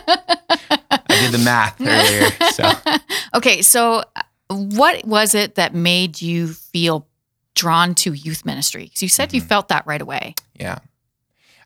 I 0.09 1.19
did 1.19 1.31
the 1.31 1.41
math 1.43 1.79
earlier. 1.81 2.29
So 2.51 2.71
okay. 3.35 3.61
So 3.61 4.03
uh, 4.15 4.21
what 4.49 5.05
was 5.05 5.35
it 5.35 5.55
that 5.55 5.73
made 5.73 6.21
you 6.21 6.47
feel 6.53 7.07
drawn 7.55 7.95
to 7.95 8.13
youth 8.13 8.45
ministry? 8.45 8.85
Because 8.85 9.01
you 9.03 9.09
said 9.09 9.33
you 9.33 9.39
Mm-hmm. 9.41 9.47
felt 9.49 9.67
that 9.69 9.85
right 9.85 10.01
away. 10.01 10.35
yeah, 10.59 10.79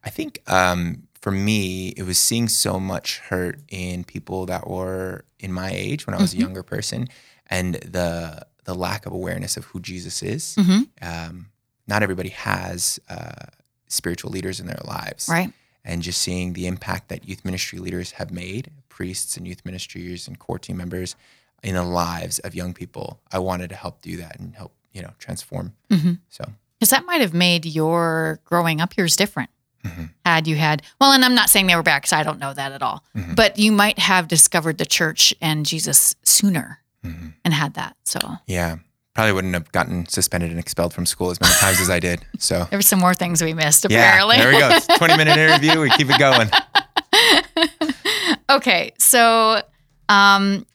I 0.04 0.10
think 0.10 0.42
um, 0.48 1.07
for 1.28 1.32
me, 1.32 1.90
it 1.98 2.04
was 2.04 2.18
seeing 2.18 2.48
so 2.48 2.80
much 2.80 3.20
hurt 3.30 3.60
in 3.68 4.06
people 4.06 4.46
that 4.46 4.66
were 4.66 5.26
in 5.40 5.52
my 5.52 5.72
age 5.74 6.08
when 6.08 6.14
I 6.14 6.22
was 6.22 6.32
Mhm. 6.34 6.38
a 6.38 6.40
younger 6.40 6.64
person, 6.64 7.10
and 7.48 7.76
the 7.76 8.46
the 8.64 8.74
lack 8.76 9.06
of 9.06 9.12
awareness 9.14 9.58
of 9.58 9.64
who 9.66 9.80
Jesus 9.82 10.22
is. 10.24 10.56
hmm 10.56 10.84
Um, 11.02 11.48
not 11.86 12.02
everybody 12.04 12.30
has 12.30 13.00
uh, 13.10 13.48
spiritual 13.90 14.30
leaders 14.32 14.60
in 14.62 14.68
their 14.68 14.82
lives. 14.86 15.28
Right. 15.28 15.52
and 15.90 16.02
just 16.02 16.22
seeing 16.22 16.52
the 16.54 16.66
impact 16.68 17.08
that 17.10 17.28
youth 17.30 17.44
ministry 17.46 17.80
leaders 17.80 18.12
have 18.20 18.30
made, 18.30 18.72
priests 18.90 19.38
and 19.38 19.48
youth 19.48 19.64
ministries 19.66 20.28
and 20.28 20.38
core 20.38 20.60
team 20.60 20.76
members 20.78 21.16
in 21.64 21.76
the 21.76 21.84
lives 21.84 22.40
of 22.40 22.54
young 22.56 22.74
people. 22.74 23.20
I 23.32 23.40
wanted 23.40 23.70
to 23.70 23.76
help 23.76 24.02
do 24.02 24.18
that 24.18 24.38
and 24.40 24.54
help, 24.56 24.74
you 24.92 25.02
know, 25.02 25.14
transform. 25.20 25.74
hmm 25.90 26.14
So 26.30 26.44
Because 26.78 26.90
that 26.90 27.06
might 27.06 27.22
have 27.22 27.34
made 27.34 27.66
your 27.66 28.40
growing 28.44 28.82
up 28.82 28.98
years 28.98 29.16
different. 29.16 29.50
Mhm. 29.88 30.10
Had 30.26 30.48
you 30.48 30.56
had, 30.56 30.82
well, 31.00 31.12
and 31.14 31.24
I'm 31.24 31.36
not 31.36 31.50
saying 31.50 31.68
they 31.68 31.76
were 31.76 31.84
bad 31.84 32.00
because 32.02 32.14
I 32.14 32.24
don't 32.24 32.40
know 32.40 32.54
that 32.54 32.72
at 32.72 32.82
all, 32.82 33.04
Mhm. 33.16 33.36
but 33.36 33.58
you 33.58 33.72
might 33.72 33.98
have 34.00 34.28
discovered 34.28 34.78
the 34.78 34.86
church 34.86 35.34
and 35.42 35.66
Jesus 35.66 36.16
sooner 36.24 36.80
Mhm. 37.06 37.34
and 37.46 37.54
had 37.54 37.74
that. 37.76 37.96
So 38.04 38.20
yeah, 38.48 38.76
probably 39.14 39.32
wouldn't 39.34 39.54
have 39.54 39.72
gotten 39.72 40.06
suspended 40.08 40.52
and 40.52 40.60
expelled 40.60 40.94
from 40.94 41.06
school 41.06 41.30
as 41.32 41.40
many 41.42 41.54
times 41.56 41.80
as 41.80 41.90
I 41.90 42.00
did. 42.00 42.20
So 42.40 42.66
there 42.70 42.78
were 42.78 42.84
some 42.84 43.00
more 43.00 43.14
things 43.16 43.42
we 43.42 43.54
missed, 43.54 43.86
yeah, 43.90 44.00
apparently. 44.00 44.38
there 44.38 44.52
we 44.52 44.60
go. 44.60 44.70
It's 44.72 44.88
20 44.98 45.18
minute 45.18 45.38
interview. 45.38 45.80
We 45.80 45.90
keep 45.92 46.10
it 46.10 46.20
going. 46.20 46.50
okay. 48.50 48.92
So, 48.98 49.62
um, 50.10 50.66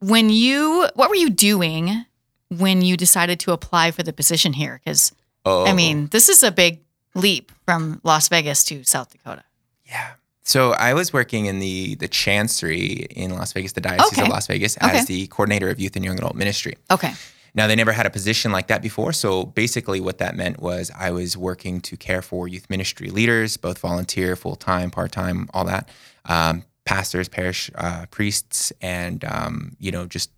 when 0.00 0.30
you, 0.30 0.88
what 0.94 1.08
were 1.10 1.14
you 1.16 1.30
doing 1.30 2.04
when 2.48 2.82
you 2.82 2.96
decided 2.96 3.40
to 3.40 3.52
apply 3.52 3.90
for 3.92 4.02
the 4.02 4.12
position 4.12 4.52
here? 4.52 4.80
Because, 4.84 5.12
Oh, 5.44 5.66
I 5.66 5.72
mean, 5.72 6.06
this 6.08 6.28
is 6.28 6.42
a 6.44 6.52
big 6.52 6.80
leap 7.14 7.50
from 7.64 8.00
Las 8.04 8.28
Vegas 8.28 8.64
to 8.64 8.84
South 8.84 9.10
Dakota. 9.10 9.44
Yeah. 9.86 10.10
So 10.44 10.72
I 10.72 10.94
was 10.94 11.12
working 11.12 11.46
in 11.46 11.60
the 11.60 11.94
the 11.96 12.08
chancery 12.08 13.06
in 13.10 13.30
Las 13.34 13.52
Vegas, 13.52 13.72
the 13.72 13.80
Diocese 13.80 14.12
Okay. 14.18 14.22
of 14.22 14.28
Las 14.28 14.46
Vegas, 14.48 14.76
Okay. 14.82 14.98
as 14.98 15.06
the 15.06 15.26
coordinator 15.28 15.68
of 15.70 15.78
youth 15.78 15.94
and 15.96 16.04
young 16.04 16.18
adult 16.18 16.34
ministry. 16.34 16.74
Okay. 16.90 17.12
Now, 17.54 17.66
they 17.66 17.76
never 17.76 17.92
had 17.92 18.06
a 18.06 18.10
position 18.10 18.50
like 18.50 18.68
that 18.68 18.80
before. 18.80 19.12
So 19.12 19.44
basically, 19.44 20.00
what 20.00 20.16
that 20.18 20.34
meant 20.36 20.60
was 20.60 20.90
I 20.98 21.10
was 21.10 21.36
working 21.36 21.82
to 21.82 21.98
care 21.98 22.22
for 22.22 22.48
youth 22.48 22.68
ministry 22.70 23.10
leaders, 23.10 23.58
both 23.58 23.78
volunteer, 23.78 24.36
full 24.36 24.56
time, 24.56 24.90
part 24.90 25.12
time, 25.12 25.48
all 25.52 25.64
that, 25.66 25.86
um, 26.24 26.64
pastors, 26.86 27.28
parish 27.28 27.70
uh, 27.74 28.06
priests, 28.10 28.72
and, 28.80 29.22
um, 29.26 29.76
you 29.78 29.90
know, 29.92 30.06
just 30.06 30.30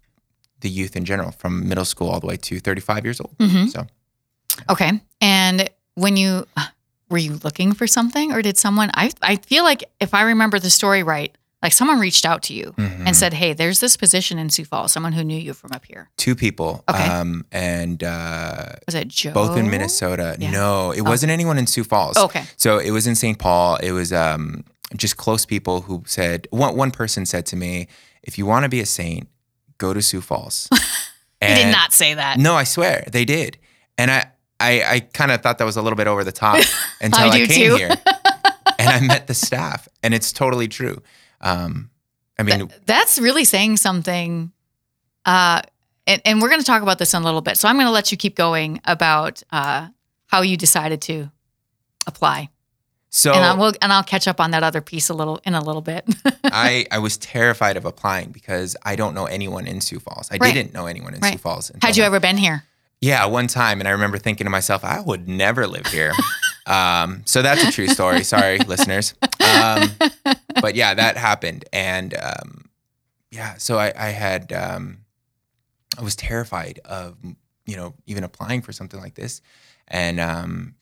the 0.60 0.68
youth 0.68 0.96
in 0.96 1.04
general 1.04 1.30
from 1.30 1.68
middle 1.68 1.84
school 1.84 2.10
all 2.10 2.18
the 2.18 2.26
way 2.26 2.36
to 2.36 2.58
35 2.58 3.04
years 3.04 3.20
old. 3.20 3.38
Mhm. 3.38 3.70
So, 3.70 3.86
Okay. 4.68 5.00
And 5.20 5.70
when 5.94 6.16
you 6.16 6.46
were 7.10 7.18
you 7.18 7.38
looking 7.44 7.72
for 7.72 7.86
something 7.86 8.32
or 8.32 8.42
did 8.42 8.56
someone 8.56 8.90
I 8.94 9.10
I 9.22 9.36
feel 9.36 9.64
like 9.64 9.84
if 10.00 10.14
I 10.14 10.22
remember 10.22 10.58
the 10.58 10.70
story 10.70 11.02
right, 11.02 11.36
like 11.62 11.72
someone 11.72 11.98
reached 11.98 12.26
out 12.26 12.42
to 12.44 12.54
you 12.54 12.74
mhm. 12.76 13.06
and 13.06 13.16
said, 13.16 13.32
"Hey, 13.32 13.54
there's 13.54 13.80
this 13.80 13.96
position 13.96 14.38
in 14.38 14.50
Sioux 14.50 14.64
Falls, 14.64 14.92
someone 14.92 15.12
who 15.12 15.24
knew 15.24 15.38
you 15.38 15.54
from 15.54 15.72
up 15.72 15.84
here." 15.84 16.10
two 16.16 16.34
people. 16.34 16.84
Okay. 16.88 17.02
Um, 17.02 17.44
and 17.52 18.04
uh, 18.04 18.72
Was 18.86 18.94
it 18.94 19.08
Joe? 19.08 19.32
both 19.32 19.56
in 19.56 19.70
Minnesota. 19.70 20.36
Yeah. 20.38 20.50
No, 20.50 20.92
it 20.92 21.02
wasn't 21.02 21.32
anyone 21.32 21.58
in 21.58 21.66
Sioux 21.66 21.84
Falls. 21.84 22.16
Okay. 22.16 22.44
So 22.56 22.78
it 22.78 22.90
was 22.90 23.06
in 23.06 23.14
St. 23.14 23.38
Paul. 23.38 23.76
It 23.76 23.92
was 23.92 24.12
um, 24.12 24.64
just 24.96 25.16
close 25.16 25.46
people 25.46 25.82
who 25.82 26.02
said 26.06 26.46
one 26.50 26.76
one 26.76 26.90
person 26.90 27.24
said 27.26 27.46
to 27.46 27.56
me, 27.56 27.88
"If 28.22 28.36
you 28.38 28.44
want 28.46 28.64
to 28.64 28.68
be 28.68 28.80
a 28.80 28.86
saint, 28.86 29.28
go 29.78 29.94
to 29.94 30.02
Sioux 30.02 30.20
Falls." 30.20 30.68
He 31.48 31.54
did 31.54 31.72
not 31.72 31.92
say 31.92 32.14
that. 32.14 32.38
No, 32.38 32.54
I 32.54 32.64
swear 32.64 33.04
they 33.12 33.24
did. 33.24 33.58
And 33.98 34.10
I, 34.10 34.30
I, 34.60 34.82
I 34.82 35.00
kind 35.00 35.30
of 35.32 35.42
thought 35.42 35.58
that 35.58 35.64
was 35.64 35.76
a 35.76 35.82
little 35.82 35.96
bit 35.96 36.06
over 36.06 36.24
the 36.24 36.32
top 36.32 36.62
until 37.00 37.30
I, 37.30 37.38
do 37.38 37.46
came 37.46 37.70
too. 37.70 37.76
here 37.76 37.88
and 38.78 38.88
I 38.88 39.00
met 39.00 39.26
the 39.26 39.34
staff, 39.34 39.88
and 40.02 40.14
it's 40.14 40.32
totally 40.32 40.68
true. 40.68 41.02
Um, 41.40 41.90
I 42.38 42.42
mean, 42.42 42.70
That's 42.86 43.18
really 43.18 43.44
saying 43.44 43.76
something. 43.76 44.52
Uh, 45.24 45.62
and, 46.06 46.20
and 46.24 46.42
we're 46.42 46.48
going 46.48 46.60
to 46.60 46.66
talk 46.66 46.82
about 46.82 46.98
this 46.98 47.14
in 47.14 47.22
a 47.22 47.24
little 47.24 47.40
bit. 47.40 47.56
So 47.56 47.68
I'm 47.68 47.76
going 47.76 47.86
to 47.86 47.92
let 47.92 48.10
you 48.12 48.18
keep 48.18 48.36
going 48.36 48.80
about 48.84 49.42
uh, 49.50 49.88
how 50.26 50.42
you 50.42 50.56
decided 50.56 51.00
to 51.02 51.30
apply, 52.06 52.48
so 53.10 53.32
and 53.32 53.44
I 53.44 53.54
will, 53.54 53.72
and 53.80 53.92
I'll 53.92 54.02
catch 54.02 54.26
up 54.28 54.40
on 54.40 54.50
that 54.50 54.62
other 54.62 54.80
piece 54.80 55.08
a 55.08 55.14
little 55.14 55.40
in 55.44 55.54
a 55.54 55.62
little 55.62 55.80
bit. 55.82 56.04
I, 56.44 56.84
I 56.90 56.98
was 56.98 57.16
terrified 57.16 57.76
of 57.76 57.84
applying 57.84 58.30
because 58.32 58.76
I 58.82 58.96
don't 58.96 59.14
know 59.14 59.26
anyone 59.26 59.66
in 59.66 59.80
Sioux 59.80 59.98
Falls. 60.00 60.28
I 60.30 60.36
Right. 60.36 60.52
didn't 60.52 60.74
know 60.74 60.86
anyone 60.86 61.14
in 61.14 61.20
Right. 61.20 61.32
Sioux 61.32 61.38
Falls. 61.38 61.70
Had 61.80 61.96
you 61.96 62.02
now. 62.02 62.08
ever 62.08 62.20
been 62.20 62.36
here? 62.36 62.64
Yeah, 63.00 63.26
one 63.26 63.48
time, 63.48 63.80
and 63.80 63.88
I 63.88 63.90
remember 63.90 64.18
thinking 64.18 64.46
to 64.46 64.50
myself, 64.50 64.84
I 64.84 65.00
would 65.00 65.28
never 65.28 65.66
live 65.66 65.86
here. 65.86 66.12
um, 66.66 67.22
so 67.26 67.42
that's 67.42 67.62
a 67.62 67.70
true 67.70 67.88
story. 67.88 68.24
Sorry, 68.24 68.58
listeners. 68.66 69.14
Um, 69.22 69.90
but 70.60 70.74
yeah, 70.74 70.94
that 70.94 71.16
happened, 71.16 71.66
and 71.72 72.14
um, 72.14 72.70
yeah, 73.30 73.56
so 73.58 73.78
I, 73.78 73.92
I 73.96 74.08
had, 74.08 74.52
um, 74.52 74.98
I 75.98 76.02
was 76.02 76.16
terrified 76.16 76.80
of, 76.84 77.16
you 77.66 77.76
know, 77.76 77.94
even 78.06 78.24
applying 78.24 78.62
for 78.62 78.72
something 78.72 79.00
like 79.00 79.14
this, 79.14 79.42
and 79.88 80.18
um, 80.18 80.74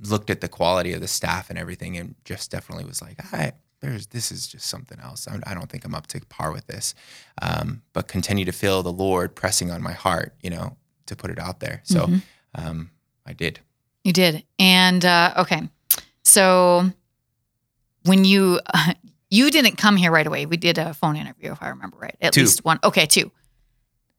looked 0.00 0.30
at 0.30 0.40
the 0.40 0.48
quality 0.48 0.92
of 0.94 1.00
the 1.00 1.08
staff 1.08 1.48
and 1.48 1.58
everything, 1.58 1.96
and 1.96 2.16
just 2.24 2.50
definitely 2.50 2.84
was 2.84 3.00
like, 3.00 3.18
I. 3.32 3.52
There's, 3.80 4.06
this 4.06 4.30
is 4.30 4.46
just 4.46 4.68
something 4.68 5.00
else. 5.00 5.26
I, 5.26 5.40
I 5.44 5.54
don't 5.54 5.68
think 5.68 5.84
I'm 5.84 5.92
up 5.92 6.06
to 6.06 6.20
par 6.26 6.52
with 6.52 6.68
this. 6.68 6.94
Um, 7.42 7.82
but 7.92 8.06
continue 8.06 8.44
to 8.44 8.52
feel 8.52 8.84
the 8.84 8.92
Lord 8.92 9.34
pressing 9.34 9.72
on 9.72 9.82
my 9.82 9.90
heart, 9.90 10.36
you 10.40 10.50
know, 10.50 10.76
to 11.06 11.16
put 11.16 11.30
it 11.30 11.38
out 11.38 11.60
there. 11.60 11.80
So 11.84 12.06
Mhm. 12.06 12.22
um, 12.54 12.90
I 13.26 13.32
did. 13.32 13.60
You 14.04 14.12
did. 14.12 14.44
And 14.58 15.04
uh, 15.04 15.34
okay, 15.38 15.68
so 16.24 16.90
when 18.04 18.24
you 18.24 18.60
you 19.30 19.50
didn't 19.50 19.76
come 19.76 19.96
here 19.96 20.10
right 20.10 20.26
away, 20.26 20.46
we 20.46 20.56
did 20.56 20.78
a 20.78 20.92
phone 20.94 21.16
interview, 21.16 21.52
if 21.52 21.62
I 21.62 21.68
remember 21.68 21.96
right. 21.98 22.16
At 22.20 22.32
Two. 22.34 22.40
least 22.42 22.64
one. 22.64 22.78
Okay, 22.84 23.06
two. 23.06 23.30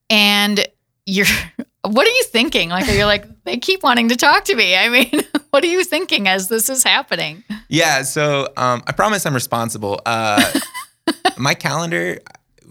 And 0.09 0.65
you're, 1.05 1.27
what 1.83 2.07
are 2.07 2.11
you 2.11 2.23
thinking? 2.25 2.69
Like, 2.69 2.87
are 2.87 2.93
you 2.93 3.05
like 3.05 3.25
they 3.43 3.57
keep 3.57 3.83
wanting 3.83 4.09
to 4.09 4.15
talk 4.15 4.45
to 4.45 4.55
me? 4.55 4.75
I 4.75 4.89
mean, 4.89 5.11
what 5.51 5.63
are 5.63 5.67
you 5.67 5.83
thinking 5.83 6.27
as 6.27 6.47
this 6.47 6.69
is 6.69 6.83
happening? 6.83 7.43
Yeah. 7.69 8.03
So 8.03 8.47
um, 8.57 8.83
I 8.87 8.91
promise 8.93 9.25
I'm 9.25 9.33
responsible. 9.33 10.01
Uh, 10.05 10.51
my 11.37 11.53
calendar 11.53 12.19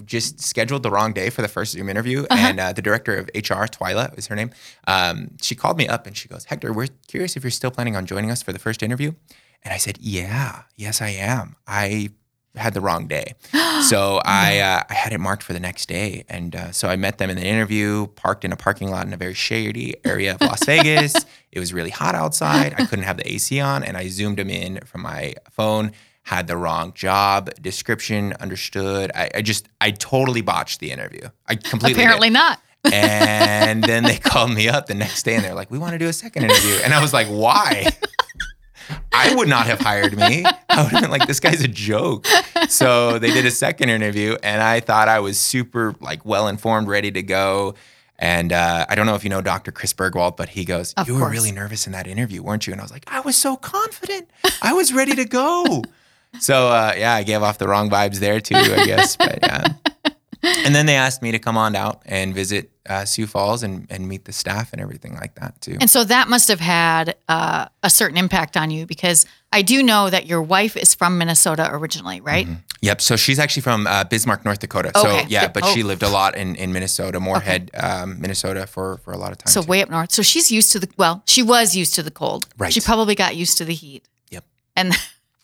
just 0.05 0.41
scheduled 0.41 0.83
the 0.83 0.91
wrong 0.91 1.13
day 1.13 1.31
for 1.31 1.43
the 1.43 1.49
first 1.49 1.73
Zoom 1.73 1.89
interview, 1.89 2.25
and 2.31 2.59
uh, 2.61 2.73
the 2.73 2.83
director 2.83 3.17
of 3.17 3.27
HR, 3.35 3.67
Twyla, 3.67 4.17
is 4.19 4.27
her 4.29 4.37
name. 4.37 4.51
Um, 4.87 5.37
she 5.41 5.55
called 5.55 5.77
me 5.77 5.89
up 5.89 6.07
and 6.07 6.17
she 6.17 6.29
goes, 6.29 6.45
"Hector, 6.45 6.73
we're 6.73 6.89
curious 7.09 7.37
if 7.37 7.45
you're 7.45 7.51
still 7.51 7.71
planning 7.71 7.97
on 7.97 8.07
joining 8.07 8.31
us 8.31 8.43
for 8.43 8.53
the 8.53 8.59
first 8.59 8.83
interview." 8.83 9.13
And 9.63 9.73
I 9.73 9.77
said, 9.77 9.99
"Yeah, 10.01 10.63
yes, 10.77 11.01
I 11.01 11.09
am. 11.11 11.57
I 11.67 12.11
had 12.55 12.75
the 12.75 12.81
wrong 12.81 13.07
day, 13.07 13.35
so 13.89 14.21
I 14.25 14.59
uh, 14.61 14.83
I 14.91 14.95
had 14.95 15.13
it 15.13 15.19
marked 15.19 15.43
for 15.43 15.53
the 15.53 15.61
next 15.61 15.87
day, 15.87 16.25
and 16.29 16.55
uh, 16.55 16.73
so 16.73 16.89
I 16.89 16.97
met 16.97 17.19
them 17.19 17.31
in 17.31 17.37
the 17.37 17.47
interview, 17.47 18.09
parked 18.09 18.45
in 18.45 18.53
a 18.53 18.57
parking 18.57 18.91
lot 18.91 19.07
in 19.07 19.13
a 19.13 19.17
very 19.17 19.35
shady 19.35 19.95
area 20.05 20.35
of 20.35 20.41
Las 20.41 20.63
Vegas. 20.67 21.15
it 21.51 21.59
was 21.61 21.73
really 21.73 21.91
hot 21.91 22.15
outside. 22.15 22.75
I 22.79 22.87
couldn't 22.87 23.05
have 23.05 23.17
the 23.17 23.31
AC 23.31 23.61
on, 23.61 23.83
and 23.85 23.97
I 23.97 24.09
zoomed 24.09 24.39
them 24.39 24.51
in 24.51 24.81
from 24.85 25.03
my 25.03 25.35
phone. 25.51 25.93
Had 26.23 26.47
the 26.47 26.57
wrong 26.57 26.93
job 26.95 27.51
description, 27.61 28.33
understood. 28.41 29.11
I, 29.15 29.31
I 29.35 29.43
just 29.43 29.69
I 29.81 29.91
totally 29.91 30.41
botched 30.41 30.81
the 30.81 30.91
interview. 30.93 31.29
I 31.47 31.57
completely 31.57 31.95
did. 31.95 32.01
Apparently 32.01 32.31
not. 32.31 32.61
And 32.93 33.85
then 33.85 34.03
they 34.03 34.19
called 34.19 34.53
me 34.53 34.69
up 34.69 34.87
the 34.87 34.95
next 34.95 35.23
day 35.23 35.37
and 35.37 35.45
they're 35.45 35.55
like, 35.55 35.71
we 35.71 35.79
want 35.79 35.93
to 35.93 35.99
do 35.99 36.09
a 36.09 36.13
second 36.13 36.45
interview. 36.45 36.75
And 36.83 36.93
I 36.93 37.01
was 37.01 37.13
like, 37.13 37.29
why? 37.29 37.87
I 39.13 39.35
would 39.35 39.49
not 39.49 39.67
have 39.67 39.79
hired 39.79 40.17
me. 40.17 40.45
I 40.69 40.83
would 40.83 40.91
have 40.93 41.01
been 41.01 41.11
like, 41.11 41.27
this 41.27 41.39
guy's 41.39 41.63
a 41.63 41.69
joke. 41.69 42.27
So 42.69 43.19
they 43.21 43.31
did 43.33 43.47
a 43.47 43.51
second 43.53 43.89
interview 43.91 44.37
and 44.43 44.61
I 44.61 44.81
thought 44.81 45.09
I 45.09 45.21
was 45.21 45.39
super 45.39 45.95
like 46.01 46.27
well 46.27 46.49
informed, 46.49 46.89
ready 46.89 47.13
to 47.13 47.23
go. 47.23 47.75
And 48.19 48.53
uh, 48.53 48.87
I 48.89 48.95
don't 48.95 49.07
know 49.07 49.15
if 49.15 49.25
you 49.25 49.31
know 49.31 49.41
Dr. 49.43 49.73
Chris 49.73 49.93
Burgwald, 49.93 50.37
but 50.37 50.49
he 50.51 50.65
goes, 50.65 50.93
Of 50.95 51.09
You 51.09 51.17
were 51.17 51.31
really 51.31 51.53
nervous 51.53 51.87
in 51.87 51.93
that 51.93 52.07
interview, 52.07 52.43
weren't 52.43 52.67
you? 52.67 52.73
And 52.73 52.81
I 52.81 52.85
was 52.85 52.93
like, 52.93 53.05
I 53.07 53.21
was 53.21 53.37
so 53.37 53.57
confident. 53.57 54.29
I 54.61 54.73
was 54.73 54.93
ready 54.93 55.15
to 55.15 55.25
go. 55.25 55.83
So 56.41 56.69
uh, 56.69 56.95
yeah, 56.97 57.15
I 57.15 57.23
gave 57.23 57.43
off 57.43 57.59
the 57.59 57.69
wrong 57.69 57.91
vibes 57.91 58.19
there 58.19 58.41
too, 58.41 58.55
I 58.57 58.85
guess. 58.87 59.17
But 59.17 59.39
yeah. 59.43 59.69
And 60.45 60.75
then 60.75 60.87
they 60.87 60.97
asked 60.97 61.23
me 61.23 61.31
to 61.31 61.39
come 61.39 61.57
on 61.57 61.77
out 61.77 62.03
and 62.05 62.35
visit 62.35 62.73
uh, 62.89 63.05
Sioux 63.05 63.29
Falls 63.29 63.63
and, 63.63 63.87
and 63.91 64.09
meet 64.09 64.25
the 64.25 64.33
staff 64.33 64.73
and 64.73 64.83
everything 64.83 65.15
like 65.15 65.37
that 65.37 65.61
too. 65.61 65.77
And 65.81 65.89
so 65.89 66.03
that 66.03 66.29
must 66.29 66.49
have 66.49 66.59
had 66.59 67.15
uh, 67.29 67.67
a 67.85 67.89
certain 67.89 68.19
impact 68.19 68.57
on 68.57 68.73
you 68.73 68.85
because 68.85 69.25
I 69.53 69.63
do 69.63 69.85
know 69.85 70.11
that 70.11 70.27
your 70.27 70.43
wife 70.43 70.77
is 70.77 70.97
from 70.97 71.17
Minnesota 71.17 71.69
originally, 71.73 72.21
right? 72.21 72.49
Yep. 72.81 73.01
So 73.03 73.15
she's 73.15 73.39
actually 73.39 73.63
from 73.63 73.87
uh, 73.87 74.03
Bismarck, 74.03 74.45
North 74.45 74.59
Dakota. 74.59 74.91
Okay. 74.99 75.23
So 75.23 75.29
yeah, 75.29 75.47
but 75.47 75.65
she 75.67 75.85
Oh. 75.85 75.87
lived 75.87 76.03
a 76.03 76.09
lot 76.09 76.37
in, 76.37 76.57
in 76.57 76.73
Minnesota, 76.73 77.21
Moorhead, 77.21 77.71
um, 77.75 78.21
Minnesota 78.21 78.67
for, 78.67 78.97
for 79.05 79.13
a 79.13 79.17
lot 79.19 79.31
of 79.31 79.39
time. 79.39 79.47
So 79.53 79.63
too. 79.63 79.69
way 79.69 79.81
up 79.81 79.91
north. 79.91 80.11
So 80.11 80.23
she's 80.23 80.51
used 80.51 80.73
to 80.73 80.81
the 80.81 80.89
well, 80.97 81.23
she 81.25 81.45
was 81.45 81.77
used 81.77 81.95
to 81.95 82.03
the 82.03 82.11
cold. 82.11 82.49
Right. 82.59 82.73
She 82.73 82.81
probably 82.81 83.15
got 83.15 83.37
used 83.37 83.59
to 83.59 83.65
the 83.65 83.75
heat. 83.75 84.09
Yep. 84.33 84.45
And 84.75 84.93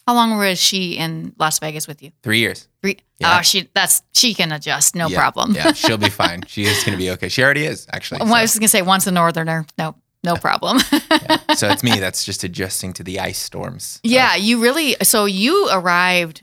how 0.08 0.14
long 0.14 0.38
was 0.38 0.58
she 0.58 0.96
in 0.96 1.34
Las 1.38 1.58
Vegas 1.58 1.86
with 1.86 2.02
you? 2.02 2.12
Three 2.22 2.38
years. 2.38 2.66
Three. 2.80 2.96
Yeah. 3.18 3.36
Oh, 3.38 3.42
she 3.42 3.68
that's 3.74 4.02
she 4.12 4.32
can 4.32 4.52
adjust, 4.52 4.94
no 4.94 5.08
Yeah, 5.08 5.18
problem. 5.18 5.54
yeah, 5.54 5.72
she'll 5.74 5.98
be 5.98 6.08
fine. 6.24 6.40
She 6.46 6.62
is 6.64 6.82
going 6.84 6.92
to 6.92 7.02
be 7.04 7.10
okay. 7.10 7.28
She 7.28 7.42
already 7.42 7.66
is 7.66 7.86
actually. 7.92 8.20
Well, 8.24 8.34
I 8.34 8.46
So, 8.46 8.54
was 8.54 8.58
gonna 8.60 8.68
say 8.68 8.82
once 8.82 9.06
a 9.06 9.10
northerner, 9.12 9.66
no, 9.76 9.94
no 10.24 10.36
problem. 10.36 10.78
yeah. 10.92 11.36
So 11.56 11.68
it's 11.68 11.82
me 11.82 12.00
that's 12.00 12.24
just 12.24 12.42
adjusting 12.44 12.94
to 12.94 13.02
the 13.04 13.20
ice 13.20 13.38
storms. 13.38 14.00
yeah, 14.02 14.34
you 14.36 14.62
really. 14.62 14.96
So 15.02 15.26
you 15.26 15.68
arrived 15.70 16.40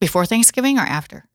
before 0.00 0.26
Thanksgiving 0.26 0.76
or 0.78 0.86
after? 0.98 1.28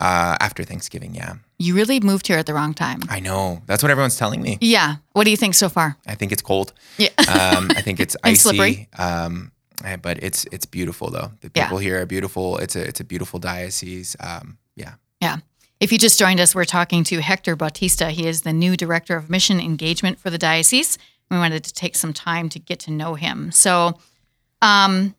Uh, 0.00 0.36
after 0.40 0.64
Thanksgiving, 0.64 1.14
yeah. 1.14 1.34
You 1.58 1.76
really 1.76 2.00
moved 2.00 2.26
here 2.26 2.38
at 2.38 2.46
the 2.46 2.54
wrong 2.54 2.74
time. 2.74 3.00
I 3.08 3.20
know. 3.20 3.62
That's 3.66 3.82
what 3.84 3.90
everyone's 3.92 4.16
telling 4.16 4.42
me. 4.42 4.58
Yeah. 4.60 4.96
What 5.12 5.24
do 5.24 5.30
you 5.30 5.36
think 5.36 5.54
so 5.54 5.68
far? 5.68 5.96
I 6.12 6.16
think 6.16 6.32
it's 6.32 6.42
cold. 6.42 6.72
Yeah. 6.98 7.10
Um, 7.28 7.70
I 7.78 7.82
think 7.82 8.00
it's 8.00 8.16
icy. 8.24 8.36
slippery. 8.36 8.88
Um, 8.98 9.52
but 10.00 10.22
it's 10.22 10.44
it's 10.52 10.66
beautiful 10.66 11.10
though. 11.10 11.32
The 11.40 11.50
Yeah. 11.54 11.64
people 11.64 11.78
here 11.78 12.00
are 12.00 12.06
beautiful. 12.06 12.58
It's 12.58 12.76
a 12.76 12.82
it's 12.86 13.00
a 13.00 13.04
beautiful 13.04 13.38
diocese. 13.38 14.16
Um, 14.20 14.58
yeah. 14.76 14.94
Yeah. 15.20 15.38
If 15.80 15.90
you 15.92 15.98
just 15.98 16.18
joined 16.18 16.40
us, 16.40 16.54
we're 16.54 16.64
talking 16.64 17.04
to 17.04 17.20
Hector 17.20 17.56
Bautista. 17.56 18.10
He 18.10 18.26
is 18.26 18.42
the 18.42 18.52
new 18.52 18.76
director 18.76 19.16
of 19.16 19.28
mission 19.28 19.58
engagement 19.60 20.18
for 20.18 20.30
the 20.30 20.38
diocese. 20.38 20.96
We 21.30 21.38
wanted 21.38 21.64
to 21.64 21.72
take 21.72 21.96
some 21.96 22.12
time 22.12 22.48
to 22.50 22.58
get 22.58 22.78
to 22.80 22.90
know 22.92 23.14
him. 23.14 23.50
So, 23.52 23.98
um, 24.60 25.14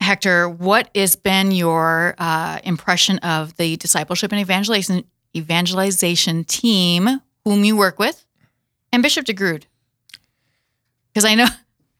Hector, 0.00 0.48
what 0.48 0.90
has 0.94 1.16
been 1.16 1.52
your 1.52 2.14
uh, 2.18 2.58
impression 2.64 3.18
of 3.18 3.56
the 3.56 3.76
discipleship 3.76 4.30
and 4.32 4.40
evangelization 4.40 5.04
evangelization 5.36 6.44
team 6.44 7.20
whom 7.44 7.64
you 7.64 7.76
work 7.76 7.98
with, 7.98 8.24
and 8.92 9.02
Bishop 9.02 9.24
DeGrood? 9.26 9.64
Because 11.12 11.24
I 11.24 11.34
know, 11.34 11.46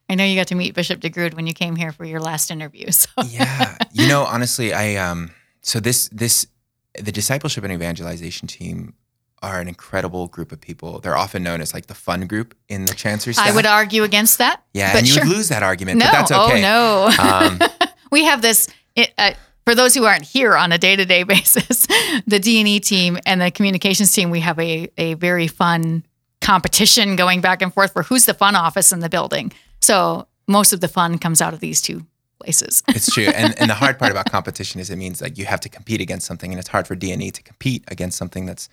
I 0.09 0.15
know 0.15 0.25
you 0.25 0.35
got 0.37 0.47
to 0.49 0.55
meet 0.55 0.75
Bishop 0.75 1.01
DeGrood 1.01 1.35
when 1.35 1.47
you 1.47 1.53
came 1.53 1.77
here 1.77 1.93
for 1.93 2.05
your 2.05 2.21
last 2.21 2.51
interview. 2.51 2.87
So, 2.93 3.09
yeah 3.27 3.77
you 3.93 4.09
know 4.09 4.25
honestly 4.35 4.73
i 4.73 4.97
um 4.97 5.31
so 5.63 5.79
this 5.81 6.09
this 6.11 6.47
the 6.95 7.13
discipleship 7.13 7.63
and 7.65 7.73
evangelization 7.73 8.49
team 8.49 8.95
are 9.43 9.61
an 9.61 9.69
incredible 9.69 10.27
group 10.29 10.51
of 10.53 10.61
people 10.61 10.99
they're 11.01 11.17
often 11.17 11.43
known 11.43 11.61
as 11.61 11.73
like 11.75 11.87
the 11.87 11.95
fun 11.95 12.27
group 12.27 12.55
in 12.69 12.87
the 12.87 12.95
chancellor's 12.95 13.39
I 13.39 13.55
would 13.55 13.67
argue 13.67 14.03
against 14.03 14.39
that. 14.39 14.63
yeah 14.75 14.97
and 14.97 15.07
you 15.07 15.15
sure. 15.15 15.25
would 15.25 15.33
lose 15.37 15.49
that 15.51 15.63
argument 15.63 15.99
No, 15.99 16.07
but 16.07 16.13
that's 16.13 16.33
okay 16.33 16.65
oh 16.65 17.11
no. 17.17 17.23
um, 17.23 17.61
we 18.11 18.25
have 18.25 18.43
this 18.43 18.69
it, 18.97 19.13
uh, 19.19 19.33
for 19.65 19.75
those 19.75 19.95
who 19.95 20.05
aren't 20.05 20.25
here 20.25 20.57
on 20.57 20.73
a 20.73 20.79
day-to-day 20.79 21.23
basis 21.25 21.87
the 22.27 22.39
d&e 22.41 22.81
team 22.81 23.19
and 23.27 23.41
the 23.41 23.51
communications 23.51 24.13
team 24.13 24.31
we 24.31 24.41
have 24.41 24.59
a, 24.59 24.89
a 24.99 25.15
very 25.15 25.47
fun 25.47 26.05
competition 26.41 27.15
going 27.17 27.41
back 27.41 27.63
and 27.63 27.73
forth 27.75 27.93
for 27.93 28.03
who's 28.03 28.25
the 28.27 28.35
fun 28.35 28.57
office 28.57 28.93
in 28.93 29.01
the 29.01 29.09
building 29.09 29.53
so 29.89 30.27
most 30.47 30.73
of 30.75 30.81
the 30.81 30.89
fun 30.89 31.19
comes 31.19 31.41
out 31.41 31.55
of 31.55 31.61
these 31.61 31.81
two 31.81 31.99
places. 32.43 32.83
It's 32.99 33.11
true. 33.15 33.31
And, 33.41 33.59
and 33.61 33.69
the 33.73 33.75
hard 33.83 33.99
part 33.99 34.11
about 34.13 34.31
competition 34.31 34.81
is 34.81 34.91
it 34.91 34.97
means 34.97 35.21
like 35.25 35.39
you 35.41 35.47
have 35.47 35.61
to 35.61 35.69
compete 35.69 36.01
against 36.07 36.27
something 36.27 36.51
and 36.53 36.59
it's 36.61 36.69
hard 36.69 36.87
for 36.87 36.95
dne 36.97 37.31
to 37.33 37.43
compete 37.43 37.83
against 37.89 38.17
something 38.19 38.45
that's 38.47 38.69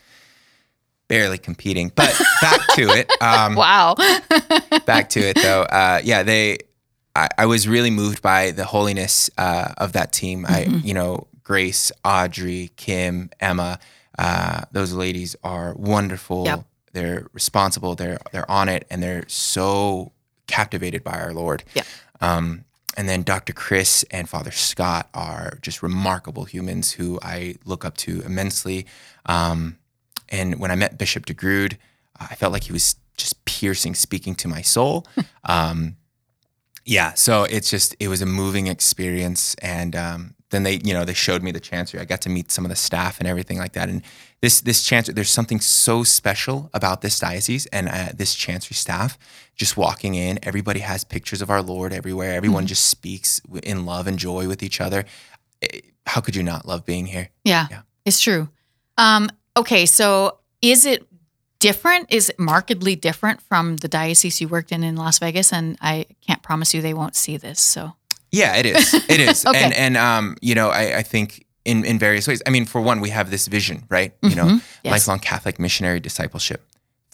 barely 1.08 1.38
competing. 1.38 1.92
But 1.96 2.14
back 2.42 2.60
to 2.80 2.84
it 3.00 3.08
um, 3.22 3.56
wow. 3.66 3.96
back 4.86 5.10
to 5.16 5.20
it 5.30 5.36
though. 5.46 5.64
Uh, 5.64 6.00
yeah 6.04 6.24
they 6.24 6.58
I, 7.16 7.28
I 7.38 7.46
was 7.46 7.66
really 7.76 7.92
moved 7.92 8.22
by 8.22 8.52
the 8.52 8.66
holiness 8.66 9.30
uh, 9.38 9.70
of 9.78 9.94
that 9.94 10.12
team. 10.12 10.46
I 10.46 10.66
Mm-hmm. 10.66 10.88
you 10.88 10.94
know 11.00 11.28
grace 11.44 11.92
audrey 12.04 12.72
kim 12.76 13.30
emma 13.40 13.80
uh, 14.18 14.62
those 14.72 14.92
ladies 14.94 15.36
are 15.44 15.74
wonderful. 15.76 16.46
Yep. 16.46 16.60
they're 16.94 17.28
responsible. 17.34 17.96
They're 17.96 18.20
they're 18.32 18.50
on 18.50 18.68
it 18.76 18.84
and 18.90 19.02
they're 19.04 19.26
so 19.28 20.12
captivated 20.48 21.04
by 21.04 21.14
our 21.20 21.34
lord 21.34 21.64
Yeah. 21.74 21.84
um, 22.22 22.64
and 22.98 23.10
then 23.10 23.24
Dr. 23.24 23.52
Chris 23.52 24.06
and 24.10 24.30
Father 24.30 24.52
Scott 24.52 25.10
are 25.14 25.58
just 25.62 25.84
remarkable 25.84 26.46
humans 26.46 26.94
who 26.94 27.20
I 27.22 27.56
look 27.66 27.84
up 27.84 27.98
to 27.98 28.22
immensely. 28.22 28.86
Um, 29.26 29.78
and 30.30 30.62
when 30.62 30.72
I 30.72 30.76
met 30.76 30.98
Bishop 30.98 31.26
DeGrood, 31.26 31.76
I 32.18 32.36
felt 32.36 32.54
like 32.54 32.64
he 32.64 32.72
was 32.72 32.96
just 33.18 33.44
piercing, 33.44 33.96
speaking 33.96 34.34
to 34.36 34.48
my 34.48 34.62
soul. 34.62 35.06
um, 35.44 35.98
yeah, 36.86 37.14
so 37.16 37.44
it's 37.44 37.70
just 37.70 37.98
it 38.00 38.08
was 38.08 38.22
a 38.22 38.26
moving 38.26 38.68
experience, 38.68 39.56
and 39.56 39.94
um, 39.94 40.36
then 40.52 40.64
they 40.64 40.80
you 40.86 40.94
know 40.94 41.04
they 41.04 41.14
showed 41.14 41.44
me 41.44 41.52
the 41.52 41.60
chancery. 41.60 42.00
I 42.00 42.06
got 42.06 42.22
to 42.22 42.30
meet 42.30 42.50
some 42.50 42.64
of 42.64 42.70
the 42.70 42.76
staff 42.78 43.20
and 43.20 43.28
everything 43.28 43.58
like 43.58 43.74
that, 43.74 43.90
and 43.90 44.04
this 44.46 44.62
this 44.62 44.84
chancery. 44.84 45.14
There's 45.16 45.32
something 45.40 45.62
so 45.62 46.04
special 46.04 46.70
about 46.74 47.02
this 47.02 47.20
diocese 47.20 47.66
and 47.72 47.88
uh, 47.90 48.10
this 48.18 48.36
chancery 48.36 48.76
staff. 48.76 49.18
Just 49.56 49.76
walking 49.78 50.16
in, 50.16 50.38
everybody 50.44 50.82
has 50.82 51.04
pictures 51.04 51.42
of 51.42 51.50
our 51.50 51.62
Lord 51.62 51.92
everywhere. 51.94 52.34
Everyone 52.36 52.66
just 52.68 52.86
speaks 52.90 53.42
in 53.64 53.86
love 53.86 54.08
and 54.10 54.20
joy 54.20 54.48
with 54.48 54.62
each 54.64 54.80
other. 54.82 55.04
Eh, 55.62 55.80
How 56.06 56.22
could 56.22 56.36
you 56.36 56.44
not 56.44 56.66
love 56.68 56.82
being 56.86 57.08
here? 57.08 57.30
Yeah, 57.44 57.68
Yeah. 57.72 57.82
it's 58.06 58.20
true. 58.22 58.48
Um, 58.98 59.30
okay, 59.56 59.86
so 59.86 60.40
is 60.62 60.86
it 60.86 61.08
different? 61.60 62.08
Is 62.14 62.30
it 62.30 62.38
markedly 62.40 62.96
different 62.96 63.42
from 63.42 63.78
the 63.78 63.88
diocese 63.88 64.42
you 64.42 64.48
worked 64.50 64.72
in 64.72 64.84
in 64.84 64.96
Las 64.96 65.20
Vegas? 65.20 65.54
And 65.54 65.78
I 65.82 66.06
can't 66.28 66.42
promise 66.44 66.74
you 66.78 66.82
they 66.82 66.94
won't 66.94 67.16
see 67.16 67.38
this. 67.38 67.60
So 67.60 67.94
Yeah, 68.32 68.58
it 68.60 68.66
is. 68.66 68.94
It 68.94 69.20
is. 69.20 69.46
Okay. 69.50 69.64
And 69.64 69.74
and 69.74 69.98
um, 69.98 70.36
you 70.42 70.54
know, 70.56 70.70
I, 70.70 70.98
I 71.00 71.04
think 71.04 71.45
in 71.66 71.84
in 71.84 72.00
various 72.00 72.28
ways. 72.28 72.42
I 72.46 72.50
mean, 72.52 72.66
for 72.66 72.80
one, 72.82 73.02
we 73.02 73.10
have 73.10 73.30
this 73.32 73.48
vision, 73.48 73.84
right? 73.90 74.14
You 74.22 74.36
know, 74.36 74.46
Mhm. 74.46 74.62
Yes. 74.84 74.92
lifelong 74.92 75.20
Catholic 75.20 75.60
missionary 75.60 76.00
discipleship 76.00 76.66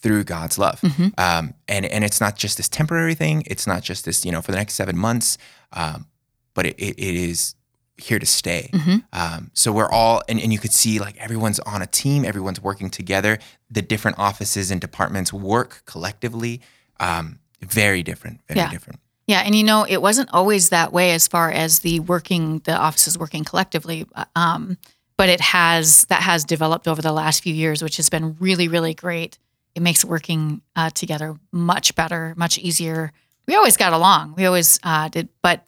through 0.01 0.23
God's 0.25 0.57
love. 0.57 0.79
Mhm. 0.81 1.17
Um, 1.19 1.53
and 1.67 1.85
and 1.85 2.03
it's 2.03 2.19
not 2.21 2.35
just 2.37 2.57
this 2.57 2.67
temporary 2.69 3.15
thing. 3.15 3.43
It's 3.47 3.65
not 3.65 3.81
just 3.83 4.05
this, 4.05 4.25
you 4.25 4.31
know, 4.31 4.41
for 4.41 4.51
the 4.51 4.57
next 4.57 4.73
seven 4.75 4.97
months. 4.97 5.37
Um, 5.73 6.05
but 6.53 6.65
it, 6.65 6.75
it, 6.77 6.99
it 6.99 7.15
is 7.15 7.55
here 7.97 8.19
to 8.19 8.25
stay. 8.25 8.69
Mhm. 8.73 9.03
Um, 9.13 9.51
so 9.53 9.71
we're 9.71 9.89
all, 9.89 10.21
and, 10.27 10.39
and 10.41 10.51
you 10.51 10.57
could 10.59 10.73
see 10.73 10.99
like 10.99 11.15
everyone's 11.17 11.59
on 11.59 11.81
a 11.81 11.85
team, 11.87 12.25
everyone's 12.25 12.59
working 12.59 12.89
together. 12.89 13.37
The 13.69 13.81
different 13.83 14.17
offices 14.19 14.71
and 14.71 14.81
departments 14.81 15.31
work 15.31 15.83
collectively. 15.85 16.61
Um, 16.99 17.39
very 17.61 18.01
different, 18.03 18.41
very 18.47 18.59
Yeah. 18.61 18.69
different. 18.71 18.99
Yeah, 19.31 19.43
and 19.45 19.55
you 19.55 19.63
know, 19.63 19.85
it 19.87 20.01
wasn't 20.01 20.29
always 20.33 20.69
that 20.69 20.91
way 20.91 21.13
as 21.13 21.25
far 21.25 21.49
as 21.49 21.79
the 21.79 22.01
working, 22.01 22.59
the 22.65 22.75
offices 22.75 23.17
working 23.17 23.45
collectively. 23.45 24.05
Um, 24.35 24.77
but 25.15 25.29
it 25.29 25.39
has 25.39 26.03
that 26.09 26.21
has 26.21 26.43
developed 26.43 26.85
over 26.85 27.01
the 27.01 27.13
last 27.13 27.41
few 27.41 27.53
years, 27.53 27.81
which 27.81 27.95
has 27.95 28.09
been 28.09 28.35
really, 28.41 28.67
really 28.67 28.93
great. 28.93 29.39
It 29.73 29.81
makes 29.83 30.03
working 30.03 30.61
uh, 30.75 30.89
together 30.89 31.37
much 31.53 31.95
better, 31.95 32.33
much 32.35 32.57
easier. 32.57 33.13
We 33.47 33.55
always 33.55 33.77
got 33.77 33.93
along. 33.93 34.33
We 34.35 34.43
always 34.43 34.81
uh, 34.83 35.07
did, 35.07 35.29
but 35.41 35.65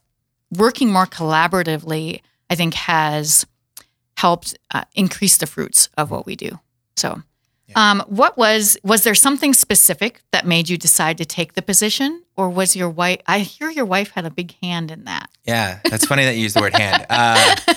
working 0.52 0.92
more 0.92 1.06
collaboratively, 1.06 2.20
I 2.50 2.56
think, 2.56 2.74
has 2.74 3.46
helped 4.18 4.58
uh, 4.74 4.84
increase 4.94 5.38
the 5.38 5.48
fruits 5.48 5.88
of 5.98 6.12
what 6.12 6.26
we 6.26 6.36
do. 6.36 6.60
So, 6.98 7.24
um, 7.76 8.04
what 8.08 8.38
was 8.38 8.78
was 8.84 9.04
there 9.04 9.16
something 9.16 9.54
specific 9.54 10.22
that 10.32 10.46
made 10.46 10.70
you 10.70 10.78
decide 10.78 11.18
to 11.20 11.26
take 11.26 11.54
the 11.54 11.62
position, 11.62 12.24
or 12.36 12.50
was 12.50 12.76
your 12.76 12.90
wife? 12.90 13.22
I 13.28 13.40
hear 13.40 13.70
your 13.70 13.86
wife 13.86 14.12
had 14.12 14.26
a 14.26 14.32
big 14.32 14.56
hand 14.62 14.92
in 14.92 15.06
that. 15.06 15.30
Yeah, 15.46 15.80
that's 15.90 16.06
funny 16.06 16.26
that 16.26 16.36
you 16.36 16.44
used 16.44 16.56
the 16.56 16.62
word 16.62 16.76
hand. 16.76 17.06
Uh, 17.10 17.56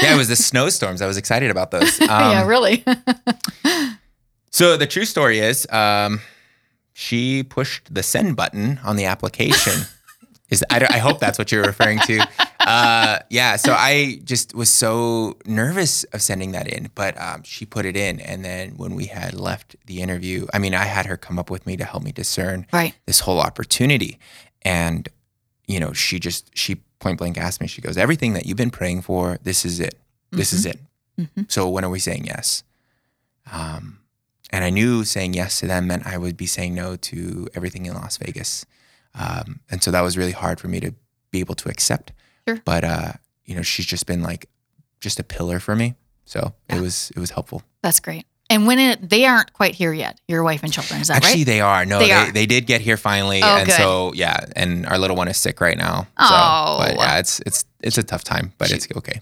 yeah, 0.00 0.14
it 0.14 0.16
was 0.16 0.28
the 0.28 0.36
snowstorms. 0.36 1.02
I 1.02 1.06
was 1.06 1.16
excited 1.16 1.50
about 1.50 1.70
those. 1.70 2.00
Um, 2.00 2.08
yeah, 2.08 2.46
really. 2.46 2.84
So 4.50 4.76
the 4.76 4.86
true 4.86 5.04
story 5.04 5.40
is, 5.40 5.66
um, 5.72 6.20
she 6.92 7.42
pushed 7.42 7.92
the 7.92 8.04
send 8.04 8.36
button 8.36 8.78
on 8.84 8.94
the 8.94 9.06
application. 9.06 9.72
is 10.48 10.64
I, 10.70 10.86
I 10.88 10.98
hope 10.98 11.18
that's 11.18 11.40
what 11.40 11.50
you're 11.50 11.64
referring 11.64 11.98
to. 12.06 12.24
Uh, 12.66 13.18
yeah. 13.30 13.56
So 13.56 13.74
I 13.74 14.20
just 14.24 14.54
was 14.54 14.70
so 14.70 15.36
nervous 15.44 16.04
of 16.04 16.22
sending 16.22 16.52
that 16.52 16.66
in, 16.66 16.90
but 16.94 17.20
um, 17.20 17.42
she 17.42 17.66
put 17.66 17.84
it 17.84 17.96
in, 17.96 18.20
and 18.20 18.44
then 18.44 18.76
when 18.76 18.94
we 18.94 19.06
had 19.06 19.34
left 19.34 19.76
the 19.86 20.00
interview, 20.00 20.46
I 20.54 20.58
mean, 20.58 20.74
I 20.74 20.84
had 20.84 21.06
her 21.06 21.16
come 21.16 21.38
up 21.38 21.50
with 21.50 21.66
me 21.66 21.76
to 21.76 21.84
help 21.84 22.02
me 22.02 22.12
discern 22.12 22.66
right. 22.72 22.94
this 23.06 23.20
whole 23.20 23.40
opportunity. 23.40 24.18
And, 24.62 25.08
you 25.66 25.78
know, 25.78 25.92
she 25.92 26.18
just, 26.18 26.56
she 26.56 26.76
point 27.00 27.18
blank 27.18 27.36
asked 27.36 27.60
me, 27.60 27.66
she 27.66 27.82
goes, 27.82 27.98
everything 27.98 28.32
that 28.32 28.46
you've 28.46 28.56
been 28.56 28.70
praying 28.70 29.02
for, 29.02 29.38
this 29.42 29.64
is 29.64 29.78
it. 29.78 29.94
This 30.30 30.52
is 30.52 30.66
it. 30.66 30.80
Mhm. 31.20 31.50
So 31.50 31.68
when 31.68 31.84
are 31.84 31.90
we 31.90 32.00
saying 32.00 32.24
yes? 32.24 32.64
Um, 33.52 34.00
and 34.50 34.64
I 34.64 34.70
knew 34.70 35.04
saying 35.04 35.34
yes 35.34 35.60
to 35.60 35.66
them 35.66 35.86
meant 35.86 36.06
I 36.06 36.18
would 36.18 36.36
be 36.36 36.46
saying 36.46 36.74
no 36.74 36.96
to 36.96 37.48
everything 37.54 37.86
in 37.86 37.94
Las 37.94 38.16
Vegas. 38.16 38.66
Um, 39.14 39.60
and 39.70 39.82
so 39.82 39.90
that 39.90 40.00
was 40.00 40.16
really 40.18 40.32
hard 40.32 40.58
for 40.60 40.68
me 40.68 40.80
to 40.80 40.92
be 41.30 41.40
able 41.40 41.54
to 41.56 41.68
accept. 41.68 42.12
Sure. 42.48 42.60
But, 42.64 42.84
uh, 42.84 43.12
you 43.44 43.54
know, 43.56 43.62
she's 43.62 43.86
just 43.86 44.06
been 44.06 44.22
like, 44.22 44.48
just 45.00 45.18
a 45.20 45.24
pillar 45.24 45.60
for 45.60 45.74
me. 45.76 45.94
So 46.24 46.54
Yeah. 46.70 46.76
it 46.76 46.80
was, 46.80 47.10
it 47.14 47.18
was 47.18 47.30
helpful. 47.30 47.62
That's 47.82 48.00
great. 48.00 48.26
And 48.50 48.66
when 48.66 48.78
it, 48.78 49.08
they 49.08 49.24
aren't 49.24 49.52
quite 49.54 49.74
here 49.74 49.92
yet, 49.92 50.20
your 50.28 50.42
wife 50.42 50.62
and 50.62 50.72
children, 50.72 51.00
is 51.00 51.08
that 51.08 51.16
Actually, 51.24 51.40
right? 51.40 51.46
they 51.46 51.60
are. 51.62 51.84
No, 51.86 51.98
They 51.98 52.06
they, 52.08 52.12
are. 52.12 52.32
they, 52.32 52.46
did 52.46 52.66
get 52.66 52.82
here 52.82 52.98
finally, 52.98 53.42
Oh, 53.42 53.56
and 53.56 53.66
good. 53.66 53.74
so 53.76 54.12
yeah, 54.14 54.44
and 54.54 54.84
our 54.86 54.98
little 54.98 55.16
one 55.16 55.28
is 55.28 55.38
sick 55.38 55.60
right 55.62 55.76
now. 55.78 56.06
Oh. 56.18 56.78
so, 56.80 56.86
but 56.86 56.96
yeah, 56.98 57.18
it's 57.18 57.40
it's 57.40 57.64
it's 57.82 57.96
a 57.96 58.02
tough 58.02 58.22
time, 58.22 58.52
but 58.58 58.70
it's 58.70 58.86
okay. 58.94 59.20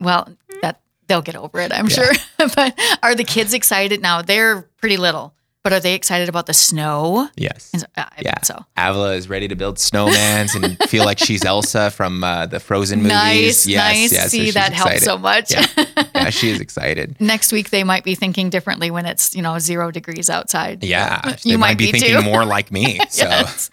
Well, 0.00 0.28
that 0.62 0.80
they'll 1.06 1.22
get 1.22 1.36
over 1.36 1.60
it, 1.60 1.72
I'm 1.72 1.88
sure. 1.88 2.10
but 2.38 2.76
are 3.04 3.14
the 3.14 3.22
kids 3.24 3.54
excited 3.54 4.02
now? 4.02 4.22
They're 4.22 4.62
pretty 4.78 4.96
little, 4.96 5.32
but 5.66 5.72
are 5.72 5.80
they 5.80 5.94
excited 5.94 6.28
about 6.28 6.46
the 6.46 6.54
snow? 6.54 7.28
Yes. 7.36 7.70
And 7.72 7.82
so- 7.82 7.88
I 7.96 8.06
Yeah. 8.22 8.40
so 8.44 8.64
Avila 8.76 9.14
is 9.16 9.28
ready 9.28 9.48
to 9.48 9.56
build 9.56 9.78
snowmans 9.78 10.54
and 10.54 10.78
feel 10.88 11.04
like 11.04 11.18
she's 11.18 11.44
Elsa 11.44 11.90
from 11.90 12.22
uh, 12.22 12.46
the 12.46 12.60
Frozen 12.60 12.98
movies. 13.00 13.12
nice, 13.12 13.66
yes, 13.66 13.82
nice. 13.94 14.12
yes. 14.12 14.30
See, 14.30 14.44
she's 14.44 14.54
that 14.54 14.72
helps 14.72 15.02
so 15.02 15.18
much. 15.18 15.50
Yeah. 15.50 15.66
yeah, 16.14 16.30
she 16.30 16.50
is 16.50 16.60
excited. 16.60 17.16
Next 17.20 17.50
week 17.50 17.70
they 17.70 17.82
might 17.82 18.04
be 18.04 18.14
thinking 18.14 18.48
differently 18.48 18.92
when 18.92 19.06
it's 19.06 19.34
you 19.34 19.42
know 19.42 19.58
zero 19.58 19.90
degrees 19.90 20.30
outside. 20.30 20.84
Yeah, 20.84 21.34
you 21.42 21.58
might, 21.58 21.70
might 21.70 21.78
be, 21.78 21.90
thinking 21.90 22.14
too. 22.14 22.22
more 22.22 22.44
like 22.44 22.70
me. 22.70 23.00
So 23.10 23.24
Yes. 23.24 23.68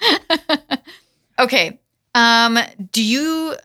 okay. 1.38 1.80
Um, 2.16 2.58
do 2.92 3.04
you 3.04 3.56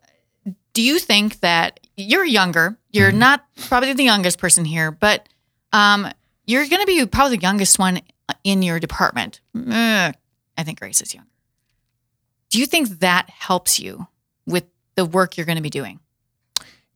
do 0.74 0.82
you 0.82 0.98
think 0.98 1.40
that 1.40 1.80
you're 1.96 2.24
younger? 2.26 2.76
You're 2.92 3.08
Mm-hmm. 3.10 3.18
not 3.18 3.44
probably 3.68 3.92
the 3.94 4.04
youngest 4.04 4.38
person 4.38 4.64
here, 4.64 4.90
but 4.90 5.28
um, 5.72 6.08
you're 6.46 6.66
going 6.66 6.80
to 6.80 6.86
be 6.86 7.04
probably 7.06 7.36
the 7.36 7.42
youngest 7.42 7.78
one 7.78 8.00
in 8.44 8.62
your 8.62 8.78
department. 8.80 9.40
I 9.54 10.14
think 10.64 10.80
Grace 10.80 11.00
is 11.00 11.14
younger. 11.14 11.30
Do 12.50 12.58
you 12.58 12.66
think 12.66 13.00
that 13.00 13.28
helps 13.30 13.78
you 13.78 14.06
with 14.46 14.64
the 14.94 15.04
work 15.04 15.36
you're 15.36 15.46
going 15.46 15.56
to 15.56 15.62
be 15.62 15.70
doing? 15.70 16.00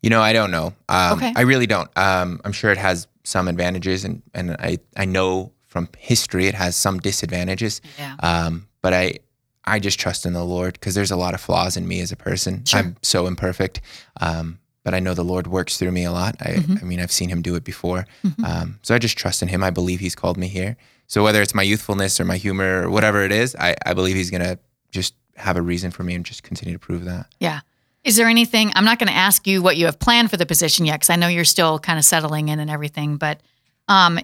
You 0.03 0.11
know, 0.11 0.21
I 0.21 0.33
don't 0.33 0.51
know. 0.51 0.75
Um, 0.89 1.13
Okay. 1.19 1.33
I 1.37 1.43
really 1.43 1.67
don't. 1.67 1.91
Um, 1.97 2.41
I'm 2.45 2.53
sure 2.53 2.73
it 2.73 2.79
has 2.79 3.07
some 3.25 3.47
advantages, 3.49 4.05
and 4.05 4.23
and 4.35 4.53
I 4.53 4.79
I 4.97 5.05
know 5.05 5.53
from 5.69 5.89
history 5.97 6.49
it 6.49 6.55
has 6.55 6.75
some 6.75 6.99
disadvantages. 6.99 7.81
Yeah. 7.99 8.17
Um, 8.21 8.67
but 8.81 8.93
I 8.93 9.19
I 9.65 9.79
just 9.79 10.01
trust 10.01 10.27
in 10.27 10.33
the 10.33 10.43
Lord 10.45 10.73
because 10.73 10.95
there's 10.97 11.13
a 11.13 11.17
lot 11.17 11.35
of 11.35 11.41
flaws 11.41 11.77
in 11.77 11.87
me 11.87 12.01
as 12.01 12.11
a 12.11 12.17
person. 12.17 12.65
Sure. 12.65 12.81
I'm 12.81 12.97
so 13.03 13.27
imperfect. 13.29 13.81
Um, 14.21 14.59
but 14.83 14.93
I 14.95 14.99
know 14.99 15.15
the 15.15 15.23
Lord 15.23 15.47
works 15.47 15.79
through 15.79 15.93
me 15.93 16.03
a 16.05 16.11
lot. 16.11 16.35
I, 16.41 16.55
Mhm. 16.55 16.83
I 16.83 16.85
mean, 16.85 16.99
I've 16.99 17.13
seen 17.13 17.29
Him 17.29 17.41
do 17.43 17.55
it 17.55 17.63
before. 17.63 18.05
Mhm. 18.25 18.45
Um, 18.45 18.79
so 18.83 18.93
I 18.97 18.99
just 18.99 19.17
trust 19.17 19.41
in 19.41 19.47
Him. 19.49 19.63
I 19.63 19.71
believe 19.71 20.01
He's 20.01 20.17
called 20.17 20.37
me 20.37 20.49
here. 20.49 20.77
So 21.13 21.23
whether 21.23 21.43
it's 21.43 21.55
my 21.55 21.63
youthfulness 21.63 22.19
or 22.21 22.25
my 22.25 22.39
humor 22.39 22.85
or 22.85 22.91
whatever 22.91 23.23
it 23.23 23.33
is, 23.33 23.55
I, 23.61 23.77
I 23.85 23.93
believe 23.93 24.17
He's 24.17 24.31
gonna 24.31 24.59
just 24.91 25.13
have 25.37 25.59
a 25.59 25.61
reason 25.61 25.91
for 25.91 26.03
me 26.03 26.15
and 26.15 26.25
just 26.25 26.43
continue 26.43 26.73
to 26.73 26.79
prove 26.79 27.05
that. 27.05 27.27
Yeah. 27.39 27.61
Is 28.03 28.17
there 28.17 28.29
anything? 28.29 28.73
I'm 28.75 28.87
not 28.87 28.99
going 28.99 29.09
to 29.09 29.15
ask 29.15 29.47
you 29.47 29.63
what 29.63 29.77
you 29.77 29.85
have 29.85 29.99
planned 29.99 30.31
for 30.31 30.39
the 30.39 30.47
position 30.47 30.87
yet, 30.87 30.95
because 30.95 31.11
I 31.11 31.17
know 31.17 31.29
you're 31.29 31.45
still 31.45 31.79
kind 31.79 31.99
of 31.99 32.05
settling 32.07 32.49
in 32.49 32.61
and 32.61 32.71
everything. 32.71 33.17
But 33.17 33.41
um, 33.89 34.19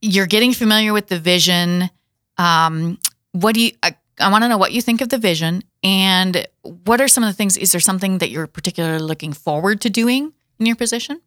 you're 0.00 0.26
getting 0.26 0.54
familiar 0.54 0.94
with 0.94 1.08
the 1.08 1.18
vision. 1.18 1.90
Um, 2.38 2.98
what 3.32 3.54
do 3.54 3.60
you? 3.60 3.72
I, 3.82 3.94
I 4.18 4.30
want 4.30 4.42
to 4.42 4.48
know 4.48 4.58
what 4.58 4.72
you 4.72 4.80
think 4.80 5.02
of 5.02 5.10
the 5.10 5.18
vision, 5.18 5.62
and 5.84 6.46
what 6.62 7.00
are 7.00 7.08
some 7.08 7.22
of 7.22 7.28
the 7.28 7.34
things? 7.34 7.58
Is 7.58 7.72
there 7.72 7.80
something 7.80 8.18
that 8.18 8.30
you're 8.30 8.46
particularly 8.46 9.04
looking 9.04 9.34
forward 9.34 9.82
to 9.82 9.90
doing 9.90 10.32
in 10.58 10.66
your 10.66 10.76
position? 10.76 11.20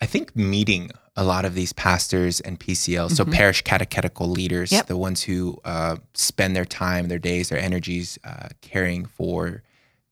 I 0.00 0.06
think 0.06 0.36
meeting 0.36 0.90
a 1.16 1.24
lot 1.24 1.44
of 1.44 1.54
these 1.54 1.72
pastors 1.72 2.40
and 2.40 2.58
PCL, 2.58 3.08
so 3.08 3.24
Mhm. 3.24 3.32
parish 3.32 3.62
catechetical 3.62 4.28
leaders, 4.28 4.72
Yep. 4.72 4.86
the 4.88 4.96
ones 4.96 5.22
who 5.22 5.60
uh, 5.64 5.96
spend 6.14 6.56
their 6.56 6.64
time, 6.64 7.08
their 7.08 7.18
days, 7.20 7.48
their 7.50 7.58
energies 7.58 8.18
uh, 8.24 8.48
caring 8.62 9.06
for, 9.06 9.62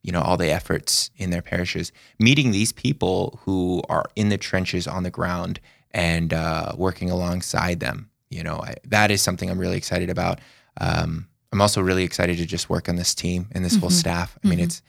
you 0.02 0.12
know, 0.12 0.20
all 0.22 0.36
the 0.36 0.50
efforts 0.50 1.10
in 1.16 1.30
their 1.30 1.42
parishes. 1.42 1.90
Meeting 2.20 2.52
these 2.52 2.72
people 2.72 3.40
who 3.44 3.82
are 3.88 4.04
in 4.14 4.28
the 4.28 4.38
trenches 4.38 4.86
on 4.86 5.02
the 5.02 5.10
ground 5.10 5.58
and 5.90 6.32
uh, 6.32 6.72
working 6.76 7.10
alongside 7.10 7.80
them, 7.80 8.08
you 8.30 8.42
know, 8.44 8.60
I, 8.62 8.76
that 8.86 9.10
is 9.10 9.20
something 9.22 9.50
I'm 9.50 9.58
really 9.58 9.76
excited 9.76 10.08
about. 10.08 10.38
Um, 10.80 11.26
I'm 11.52 11.60
also 11.60 11.82
really 11.82 12.04
excited 12.04 12.38
to 12.38 12.46
just 12.46 12.70
work 12.70 12.88
on 12.88 12.96
this 12.96 13.14
team 13.14 13.48
and 13.52 13.64
this 13.64 13.76
whole 13.76 13.90
Mhm. 13.90 13.98
staff. 13.98 14.38
I 14.44 14.48
mean, 14.48 14.58
Mhm. 14.60 14.64
it's 14.64 14.82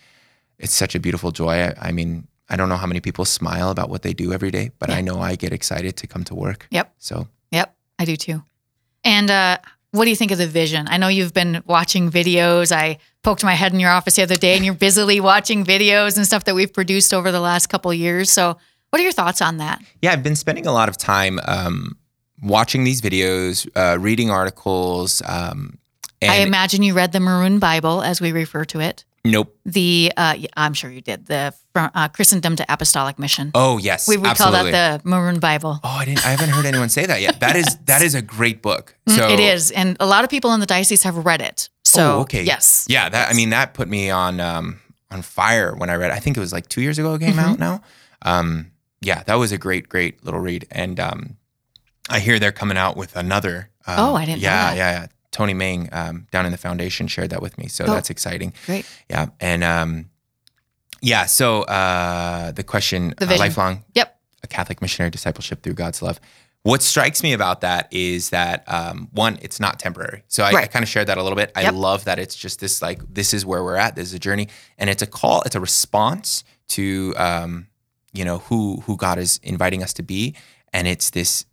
it's 0.60 0.73
such 0.73 0.93
a 0.95 0.99
beautiful 0.99 1.32
joy. 1.32 1.56
I, 1.63 1.89
I 1.89 1.91
mean, 1.91 2.28
I 2.50 2.56
don't 2.56 2.70
know 2.70 2.78
how 2.78 2.88
many 2.88 3.00
people 3.00 3.26
smile 3.26 3.70
about 3.70 3.90
what 3.90 4.02
they 4.02 4.14
do 4.14 4.34
every 4.34 4.52
day, 4.52 4.72
but 4.80 4.90
Yeah. 4.90 4.98
I 4.98 5.02
know 5.02 5.20
I 5.22 5.36
get 5.36 5.54
excited 5.54 5.96
to 5.98 6.08
come 6.08 6.24
to 6.26 6.36
work. 6.36 6.68
Yep. 6.72 6.94
So 6.98 7.28
Yep, 7.52 7.76
I 8.00 8.06
do 8.06 8.16
too. 8.16 8.44
And 9.04 9.30
uh, 9.30 9.58
what 9.92 10.06
do 10.06 10.10
you 10.10 10.16
think 10.16 10.32
of 10.32 10.38
the 10.38 10.48
vision? 10.48 10.88
I 10.90 10.98
know 10.98 11.08
you've 11.08 11.34
been 11.34 11.62
watching 11.66 12.10
videos. 12.10 12.72
I 12.72 12.98
poked 13.22 13.44
my 13.44 13.54
head 13.54 13.74
in 13.74 13.80
your 13.80 13.92
office 13.92 14.16
the 14.16 14.24
other 14.24 14.38
day, 14.38 14.56
and 14.56 14.66
you're 14.66 14.74
busily 14.74 15.20
watching 15.20 15.64
videos 15.64 16.18
and 16.18 16.26
stuff 16.26 16.46
that 16.46 16.56
we've 16.56 16.74
produced 16.74 17.14
over 17.14 17.32
the 17.32 17.40
last 17.40 17.68
couple 17.68 17.92
of 17.92 17.98
years. 17.98 18.32
So, 18.32 18.58
what 18.90 19.00
are 19.00 19.04
your 19.04 19.12
thoughts 19.12 19.42
on 19.42 19.58
that? 19.58 19.82
yeah, 20.02 20.12
I've 20.12 20.24
been 20.24 20.36
spending 20.36 20.66
a 20.68 20.72
lot 20.72 20.90
of 20.90 20.98
time 20.98 21.40
um, 21.46 21.98
watching 22.42 22.84
these 22.86 23.02
videos, 23.02 23.68
uh, 23.76 24.00
reading 24.00 24.30
articles. 24.30 25.22
Um, 25.26 25.78
and 26.22 26.32
I 26.32 26.38
imagine 26.38 26.82
you 26.84 26.94
read 26.94 27.12
the 27.12 27.20
Maroon 27.20 27.60
Bible, 27.60 28.02
as 28.02 28.20
we 28.22 28.32
refer 28.32 28.66
to 28.66 28.80
it. 28.80 29.06
Nope. 29.26 29.56
The 29.66 30.12
uh, 30.18 30.36
I'm 30.56 30.74
sure 30.74 30.90
you 30.92 31.02
did 31.02 31.26
the 31.28 31.54
uh, 31.76 32.08
Christendom 32.10 32.56
to 32.58 32.66
Apostolic 32.72 33.18
Mission. 33.20 33.52
Oh 33.56 33.78
yes, 33.78 34.08
we 34.08 34.18
would 34.18 34.28
absolutely. 34.28 34.60
call 34.60 34.72
that 34.72 35.04
the 35.04 35.10
Maroon 35.10 35.40
Bible. 35.40 35.80
Oh, 35.84 35.90
I 35.90 36.06
didn't. 36.06 36.26
I 36.26 36.30
haven't 36.30 36.50
heard 36.50 36.66
anyone 36.66 36.90
say 36.90 37.06
that 37.06 37.22
yet. 37.22 37.40
That 37.40 37.56
is 37.56 37.78
that 37.86 38.02
is 38.02 38.16
a 38.16 38.22
great 38.22 38.62
book. 38.62 38.96
So 39.08 39.22
Mm, 39.28 39.34
it 39.34 39.40
is, 39.40 39.72
and 39.72 39.98
a 40.00 40.06
lot 40.06 40.24
of 40.24 40.30
people 40.30 40.54
in 40.54 40.60
the 40.60 40.66
diocese 40.66 41.04
have 41.04 41.18
read 41.26 41.42
it. 41.42 41.70
So 41.86 42.18
oh, 42.18 42.20
okay. 42.22 42.44
yes, 42.44 42.86
Yeah. 42.90 43.10
That 43.10 43.30
I 43.30 43.34
mean 43.34 43.50
that 43.52 43.74
put 43.74 43.88
me 43.88 44.10
on 44.10 44.40
um, 44.40 44.80
on 45.12 45.22
fire 45.22 45.76
when 45.76 45.90
I 45.90 45.96
read. 45.96 46.12
it. 46.12 46.16
I 46.16 46.20
think 46.20 46.38
it 46.38 46.40
was 46.40 46.52
like 46.54 46.68
two 46.70 46.82
years 46.82 46.98
ago 47.00 47.14
it 47.16 47.20
came 47.20 47.34
Mm-hmm. 47.34 47.40
out 47.40 47.60
now. 47.60 47.82
Um, 48.24 48.72
yeah, 49.02 49.24
that 49.24 49.36
was 49.36 49.52
a 49.52 49.58
great 49.58 49.90
great 49.90 50.24
little 50.26 50.40
read. 50.40 50.66
And 50.72 51.00
um, 51.00 51.38
I 52.10 52.20
hear 52.20 52.40
they're 52.40 52.52
coming 52.52 52.78
out 52.78 52.98
with 52.98 53.16
another. 53.16 53.70
Um, 53.86 53.96
Oh, 54.00 54.16
I 54.16 54.26
didn't 54.26 54.42
know 54.42 54.48
Yeah, 54.50 54.74
yeah, 54.74 54.92
yeah. 55.02 55.08
Tony 55.34 55.54
Ming 55.54 55.89
um, 55.91 56.28
down 56.32 56.46
in 56.46 56.54
the 56.54 56.58
foundation 56.58 57.08
shared 57.08 57.32
that 57.32 57.41
with 57.41 57.58
me, 57.58 57.67
so 57.67 57.84
Oh. 57.84 57.93
that's 57.93 58.10
exciting. 58.10 58.54
great. 58.65 58.86
Yeah, 59.10 59.26
and 59.41 59.62
um, 59.65 60.10
yeah. 61.02 61.26
So 61.26 61.63
uh, 61.63 62.52
the 62.54 62.63
question: 62.63 63.13
The 63.17 63.36
uh, 63.36 63.38
lifelong 63.38 63.84
Yep. 63.96 64.17
a 64.43 64.48
Catholic 64.48 64.82
missionary 64.82 65.10
discipleship 65.12 65.62
through 65.63 65.74
God's 65.74 66.02
love. 66.02 66.19
What 66.62 66.82
strikes 66.82 67.24
me 67.24 67.34
about 67.34 67.60
that 67.62 67.91
is 67.91 68.30
that 68.30 68.63
um, 68.72 69.10
one, 69.12 69.38
it's 69.41 69.60
not 69.60 69.80
temporary. 69.80 70.24
So 70.30 70.46
I, 70.46 70.52
I 70.62 70.67
kind 70.67 70.82
of 70.82 70.88
shared 70.88 71.08
that 71.08 71.17
a 71.17 71.22
little 71.24 71.36
bit. 71.36 71.52
I 71.58 71.63
Yep. 71.63 71.74
love 71.74 72.06
that 72.06 72.19
it's 72.19 72.36
just 72.38 72.62
this 72.62 72.82
like 72.82 73.02
this 73.13 73.34
is 73.34 73.46
where 73.46 73.62
we're 73.65 73.76
at. 73.76 73.96
This 73.98 74.08
is 74.08 74.13
a 74.13 74.19
journey, 74.19 74.48
and 74.78 74.89
it's 74.89 75.02
a 75.02 75.08
call. 75.08 75.41
It's 75.46 75.56
a 75.56 75.60
response 75.60 76.46
to 76.69 77.13
um, 77.17 77.67
you 78.13 78.24
know 78.24 78.38
who 78.38 78.82
who 78.86 78.96
God 78.96 79.17
is 79.19 79.39
inviting 79.43 79.84
us 79.84 79.91
to 79.93 80.04
be, 80.04 80.36
and 80.72 80.88
it's 80.88 81.10
this 81.10 81.46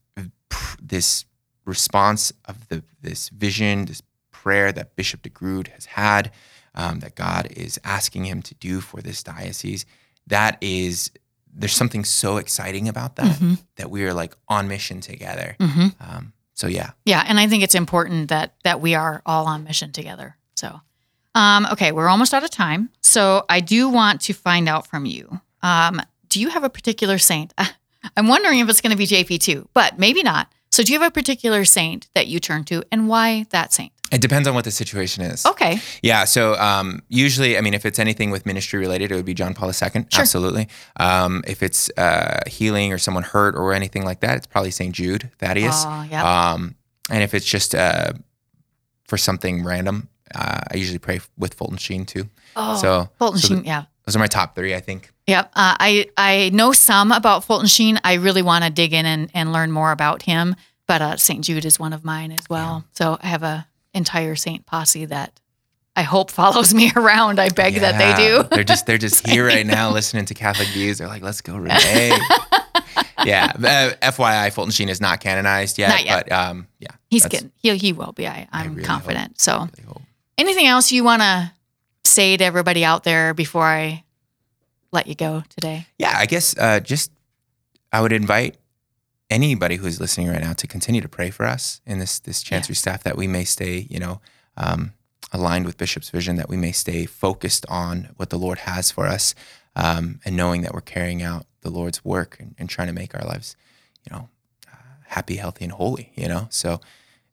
this 0.80 1.24
response 1.70 2.32
of 2.44 2.68
the 2.68 2.82
this 3.02 3.28
vision, 3.30 3.86
this 3.86 4.02
prayer 4.30 4.72
that 4.72 4.94
Bishop 4.96 5.22
DeGrood 5.22 5.68
has 5.68 5.84
had, 5.86 6.30
um, 6.74 7.00
that 7.00 7.14
God 7.14 7.48
is 7.56 7.80
asking 7.84 8.24
him 8.26 8.42
to 8.42 8.54
do 8.56 8.80
for 8.80 9.00
this 9.00 9.22
diocese. 9.22 9.86
That 10.26 10.58
is, 10.60 11.10
there's 11.52 11.74
something 11.74 12.04
so 12.04 12.36
exciting 12.36 12.88
about 12.88 13.16
that 13.16 13.36
Mm-hmm. 13.36 13.54
that 13.76 13.90
we 13.90 14.04
are 14.04 14.12
like 14.14 14.34
on 14.48 14.68
mission 14.68 15.00
together. 15.00 15.56
Mhm. 15.58 15.94
Um, 16.00 16.32
so 16.54 16.66
yeah, 16.68 16.90
Yeah, 17.06 17.24
and 17.26 17.40
I 17.40 17.46
think 17.48 17.62
it's 17.62 17.74
important 17.74 18.28
that 18.28 18.54
that 18.64 18.80
we 18.80 18.94
are 18.94 19.22
all 19.24 19.46
on 19.46 19.64
mission 19.64 19.92
together. 19.92 20.36
So, 20.56 20.80
um, 21.34 21.66
okay, 21.72 21.90
we're 21.92 22.08
almost 22.08 22.34
out 22.34 22.44
of 22.44 22.50
time. 22.50 22.90
So 23.00 23.44
I 23.48 23.60
do 23.60 23.88
want 23.88 24.20
to 24.22 24.32
find 24.34 24.68
out 24.68 24.86
from 24.86 25.06
you. 25.06 25.40
Um, 25.62 26.00
do 26.28 26.38
you 26.40 26.50
have 26.50 26.64
a 26.64 26.70
particular 26.70 27.18
saint? 27.18 27.54
I'm 28.16 28.28
wondering 28.28 28.58
if 28.60 28.68
it's 28.68 28.80
going 28.82 28.92
to 28.92 28.96
be 28.98 29.06
JP 29.06 29.40
too, 29.40 29.68
but 29.74 29.98
maybe 29.98 30.22
not. 30.22 30.46
So 30.72 30.82
do 30.82 30.92
you 30.92 31.00
have 31.00 31.08
a 31.08 31.10
particular 31.12 31.64
saint 31.64 32.08
that 32.14 32.28
you 32.28 32.38
turn 32.40 32.64
to, 32.64 32.82
and 32.92 33.08
why 33.08 33.46
that 33.50 33.72
saint? 33.72 33.92
it 34.12 34.20
depends 34.20 34.48
on 34.48 34.54
what 34.56 34.64
the 34.64 34.70
situation 34.72 35.22
is. 35.22 35.46
Okay, 35.46 35.78
Yeah. 36.02 36.24
So 36.24 36.54
um, 36.56 37.00
usually, 37.08 37.56
I 37.56 37.60
mean, 37.60 37.74
if 37.74 37.86
it's 37.86 37.98
anything 38.00 38.30
with 38.32 38.44
ministry 38.44 38.80
related, 38.80 39.12
it 39.12 39.14
would 39.14 39.24
be 39.24 39.34
John 39.34 39.54
Paul 39.54 39.68
II. 39.70 40.06
Absolutely. 40.12 40.66
Um, 40.98 41.44
if 41.46 41.62
it's 41.62 41.90
uh, 41.96 42.40
healing 42.48 42.92
or 42.92 42.98
someone 42.98 43.22
hurt 43.22 43.54
or 43.54 43.72
anything 43.72 44.04
like 44.04 44.20
that, 44.20 44.36
it's 44.36 44.48
probably 44.48 44.72
St. 44.72 44.92
Jude 44.92 45.30
Thaddeus. 45.38 45.84
Oh, 45.86 46.06
yep. 46.10 46.24
Um, 46.24 46.74
and 47.08 47.22
if 47.22 47.34
it's 47.34 47.46
just 47.46 47.72
uh, 47.72 48.12
for 49.06 49.16
something 49.16 49.62
random, 49.64 50.08
uh, 50.34 50.60
I 50.72 50.76
usually 50.76 50.98
pray 50.98 51.20
with 51.38 51.54
Fulton 51.54 51.78
Sheen 51.78 52.04
too. 52.04 52.28
oh, 52.56 52.76
so 52.78 53.10
Fulton 53.18 53.38
so 53.38 53.48
Sheen, 53.48 53.58
the- 53.58 53.66
yeah. 53.66 53.84
Those 54.10 54.16
are 54.16 54.18
my 54.18 54.26
top 54.26 54.56
three, 54.56 54.74
I 54.74 54.80
think. 54.80 55.12
Yep. 55.28 55.52
Uh, 55.54 55.76
I 55.78 56.10
I 56.16 56.50
know 56.52 56.72
some 56.72 57.12
about 57.12 57.44
Fulton 57.44 57.68
Sheen. 57.68 58.00
I 58.02 58.14
really 58.14 58.42
want 58.42 58.64
to 58.64 58.70
dig 58.70 58.92
in 58.92 59.06
and, 59.06 59.30
and 59.34 59.52
learn 59.52 59.70
more 59.70 59.92
about 59.92 60.22
him. 60.22 60.56
But 60.88 61.00
uh, 61.00 61.16
St. 61.16 61.44
Jude 61.44 61.64
is 61.64 61.78
one 61.78 61.92
of 61.92 62.04
mine 62.04 62.32
as 62.32 62.48
well. 62.50 62.84
So 62.90 63.18
I 63.22 63.28
have 63.28 63.44
a 63.44 63.68
entire 63.94 64.34
Saint 64.34 64.66
posse 64.66 65.04
that 65.04 65.38
I 65.94 66.02
hope 66.02 66.30
follows 66.32 66.74
me 66.74 66.90
around. 66.96 67.38
I 67.38 67.50
beg 67.50 67.76
that 67.76 67.98
they 67.98 68.20
do. 68.20 68.42
they're 68.50 68.64
just 68.64 68.86
they're 68.86 68.98
just 68.98 69.24
here 69.28 69.46
right 69.46 69.64
now 69.64 69.92
listening 69.92 70.24
to 70.24 70.34
Catholic 70.34 70.66
views. 70.70 70.98
They're 70.98 71.06
like, 71.06 71.22
let's 71.22 71.40
go, 71.40 71.56
Renee. 71.56 72.10
yeah. 73.24 73.52
Uh, 73.54 74.10
FYI, 74.10 74.52
Fulton 74.52 74.72
Sheen 74.72 74.88
is 74.88 75.00
not 75.00 75.20
canonized 75.20 75.78
yet, 75.78 75.90
Not 75.90 76.04
yet. 76.04 76.26
but 76.26 76.32
um, 76.32 76.66
yeah, 76.80 76.90
He's 77.08 77.26
getting 77.26 77.52
he 77.54 77.76
he 77.76 77.92
will 77.92 78.10
be. 78.10 78.26
I, 78.26 78.48
I'm 78.50 78.74
really 78.74 78.82
confident. 78.88 79.40
So 79.40 79.52
I 79.52 79.82
hope. 79.86 80.02
anything 80.36 80.66
else 80.66 80.90
you 80.90 81.04
want 81.04 81.22
to 81.22 81.52
say 82.04 82.36
to 82.36 82.44
everybody 82.44 82.84
out 82.84 83.04
there 83.04 83.34
before 83.34 83.64
I 83.64 84.04
let 84.92 85.06
you 85.06 85.14
go 85.14 85.42
today? 85.48 85.86
Yeah, 85.98 86.14
I 86.16 86.26
guess 86.26 86.56
uh, 86.58 86.80
just 86.80 87.10
I 87.92 88.00
would 88.00 88.12
invite 88.12 88.56
anybody 89.30 89.76
who's 89.76 90.00
listening 90.00 90.28
right 90.28 90.40
now 90.40 90.52
to 90.52 90.66
continue 90.66 91.00
to 91.00 91.08
pray 91.08 91.30
for 91.30 91.46
us 91.46 91.80
in 91.86 91.98
this 91.98 92.18
this 92.18 92.42
chancery 92.42 92.74
staff 92.74 93.02
that 93.04 93.16
we 93.16 93.26
may 93.26 93.44
stay, 93.44 93.86
you 93.88 93.98
know, 93.98 94.20
um, 94.56 94.92
aligned 95.32 95.66
with 95.66 95.78
Bishop's 95.78 96.10
vision, 96.10 96.36
that 96.36 96.48
we 96.48 96.56
may 96.56 96.72
stay 96.72 97.06
focused 97.06 97.64
on 97.68 98.10
what 98.16 98.30
the 98.30 98.38
Lord 98.38 98.58
has 98.58 98.90
for 98.90 99.06
us, 99.06 99.34
um, 99.76 100.20
and 100.24 100.36
knowing 100.36 100.62
that 100.62 100.74
we're 100.74 100.80
carrying 100.80 101.22
out 101.22 101.46
the 101.62 101.70
Lord's 101.70 102.04
work 102.04 102.36
and, 102.40 102.54
and 102.58 102.68
trying 102.68 102.88
to 102.88 102.94
make 102.94 103.14
our 103.14 103.26
lives, 103.26 103.56
you 104.04 104.16
know, 104.16 104.28
uh, 104.72 104.76
happy, 105.06 105.36
healthy, 105.36 105.64
and 105.64 105.72
holy. 105.72 106.12
You 106.16 106.28
know, 106.28 106.48
so 106.50 106.80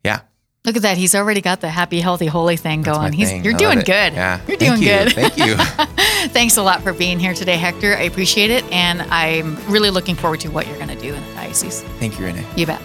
yeah, 0.04 0.22
Look 0.68 0.76
at 0.76 0.82
that. 0.82 0.98
He's 0.98 1.16
already 1.16 1.40
got 1.40 1.62
the 1.62 1.70
happy, 1.70 2.02
healthy, 2.02 2.26
holy 2.26 2.58
thing 2.58 2.82
that's 2.82 2.98
going. 2.98 3.14
He's 3.14 3.30
thing. 3.30 3.42
you're 3.42 3.54
I 3.54 3.58
doing 3.58 3.80
good. 3.80 3.88
Yeah, 3.88 4.42
You're 4.50 4.58
Thank 4.58 4.82
doing 4.82 4.82
you. 4.82 4.88
good. 4.90 5.14
Thank 5.14 5.38
you. 5.38 5.56
Thanks 6.34 6.58
a 6.58 6.62
lot 6.62 6.82
for 6.84 6.92
being 6.92 7.20
here 7.20 7.34
today, 7.34 7.56
Hector. 7.56 7.96
I 7.96 8.02
appreciate 8.02 8.52
it. 8.52 8.66
And 8.66 9.02
I'm 9.04 9.56
really 9.72 9.90
looking 9.92 10.14
forward 10.16 10.42
to 10.42 10.50
what 10.50 10.68
you're 10.68 10.76
going 10.76 10.90
to 10.90 11.00
do 11.00 11.14
in 11.14 11.26
the 11.26 11.34
diocese. 11.36 11.84
Thank 12.00 12.20
you, 12.20 12.26
Renee. 12.26 12.46
You 12.58 12.66
bet. 12.66 12.82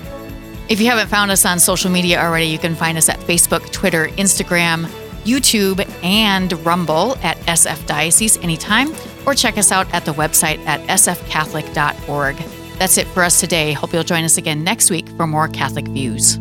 If 0.68 0.80
you 0.80 0.86
haven't 0.86 1.08
found 1.08 1.32
us 1.32 1.44
on 1.44 1.58
social 1.58 1.90
media 1.90 2.22
already, 2.22 2.46
you 2.46 2.58
can 2.58 2.76
find 2.76 2.96
us 2.96 3.08
at 3.08 3.18
Facebook, 3.18 3.68
Twitter, 3.72 4.06
Instagram, 4.10 4.84
YouTube, 5.24 5.84
and 6.04 6.52
Rumble 6.64 7.16
at 7.24 7.36
SF 7.38 7.84
Diocese 7.88 8.38
anytime, 8.38 8.94
or 9.26 9.34
check 9.34 9.58
us 9.58 9.72
out 9.72 9.92
at 9.92 10.04
the 10.04 10.12
website 10.12 10.64
at 10.66 10.80
sfcatholic.org. 10.88 12.36
That's 12.78 12.96
it 12.96 13.08
for 13.08 13.24
us 13.24 13.40
today. 13.40 13.72
Hope 13.72 13.92
you'll 13.92 14.04
join 14.04 14.22
us 14.22 14.36
again 14.36 14.62
next 14.62 14.88
week 14.88 15.08
for 15.16 15.26
more 15.26 15.48
Catholic 15.48 15.88
Views. 15.88 16.38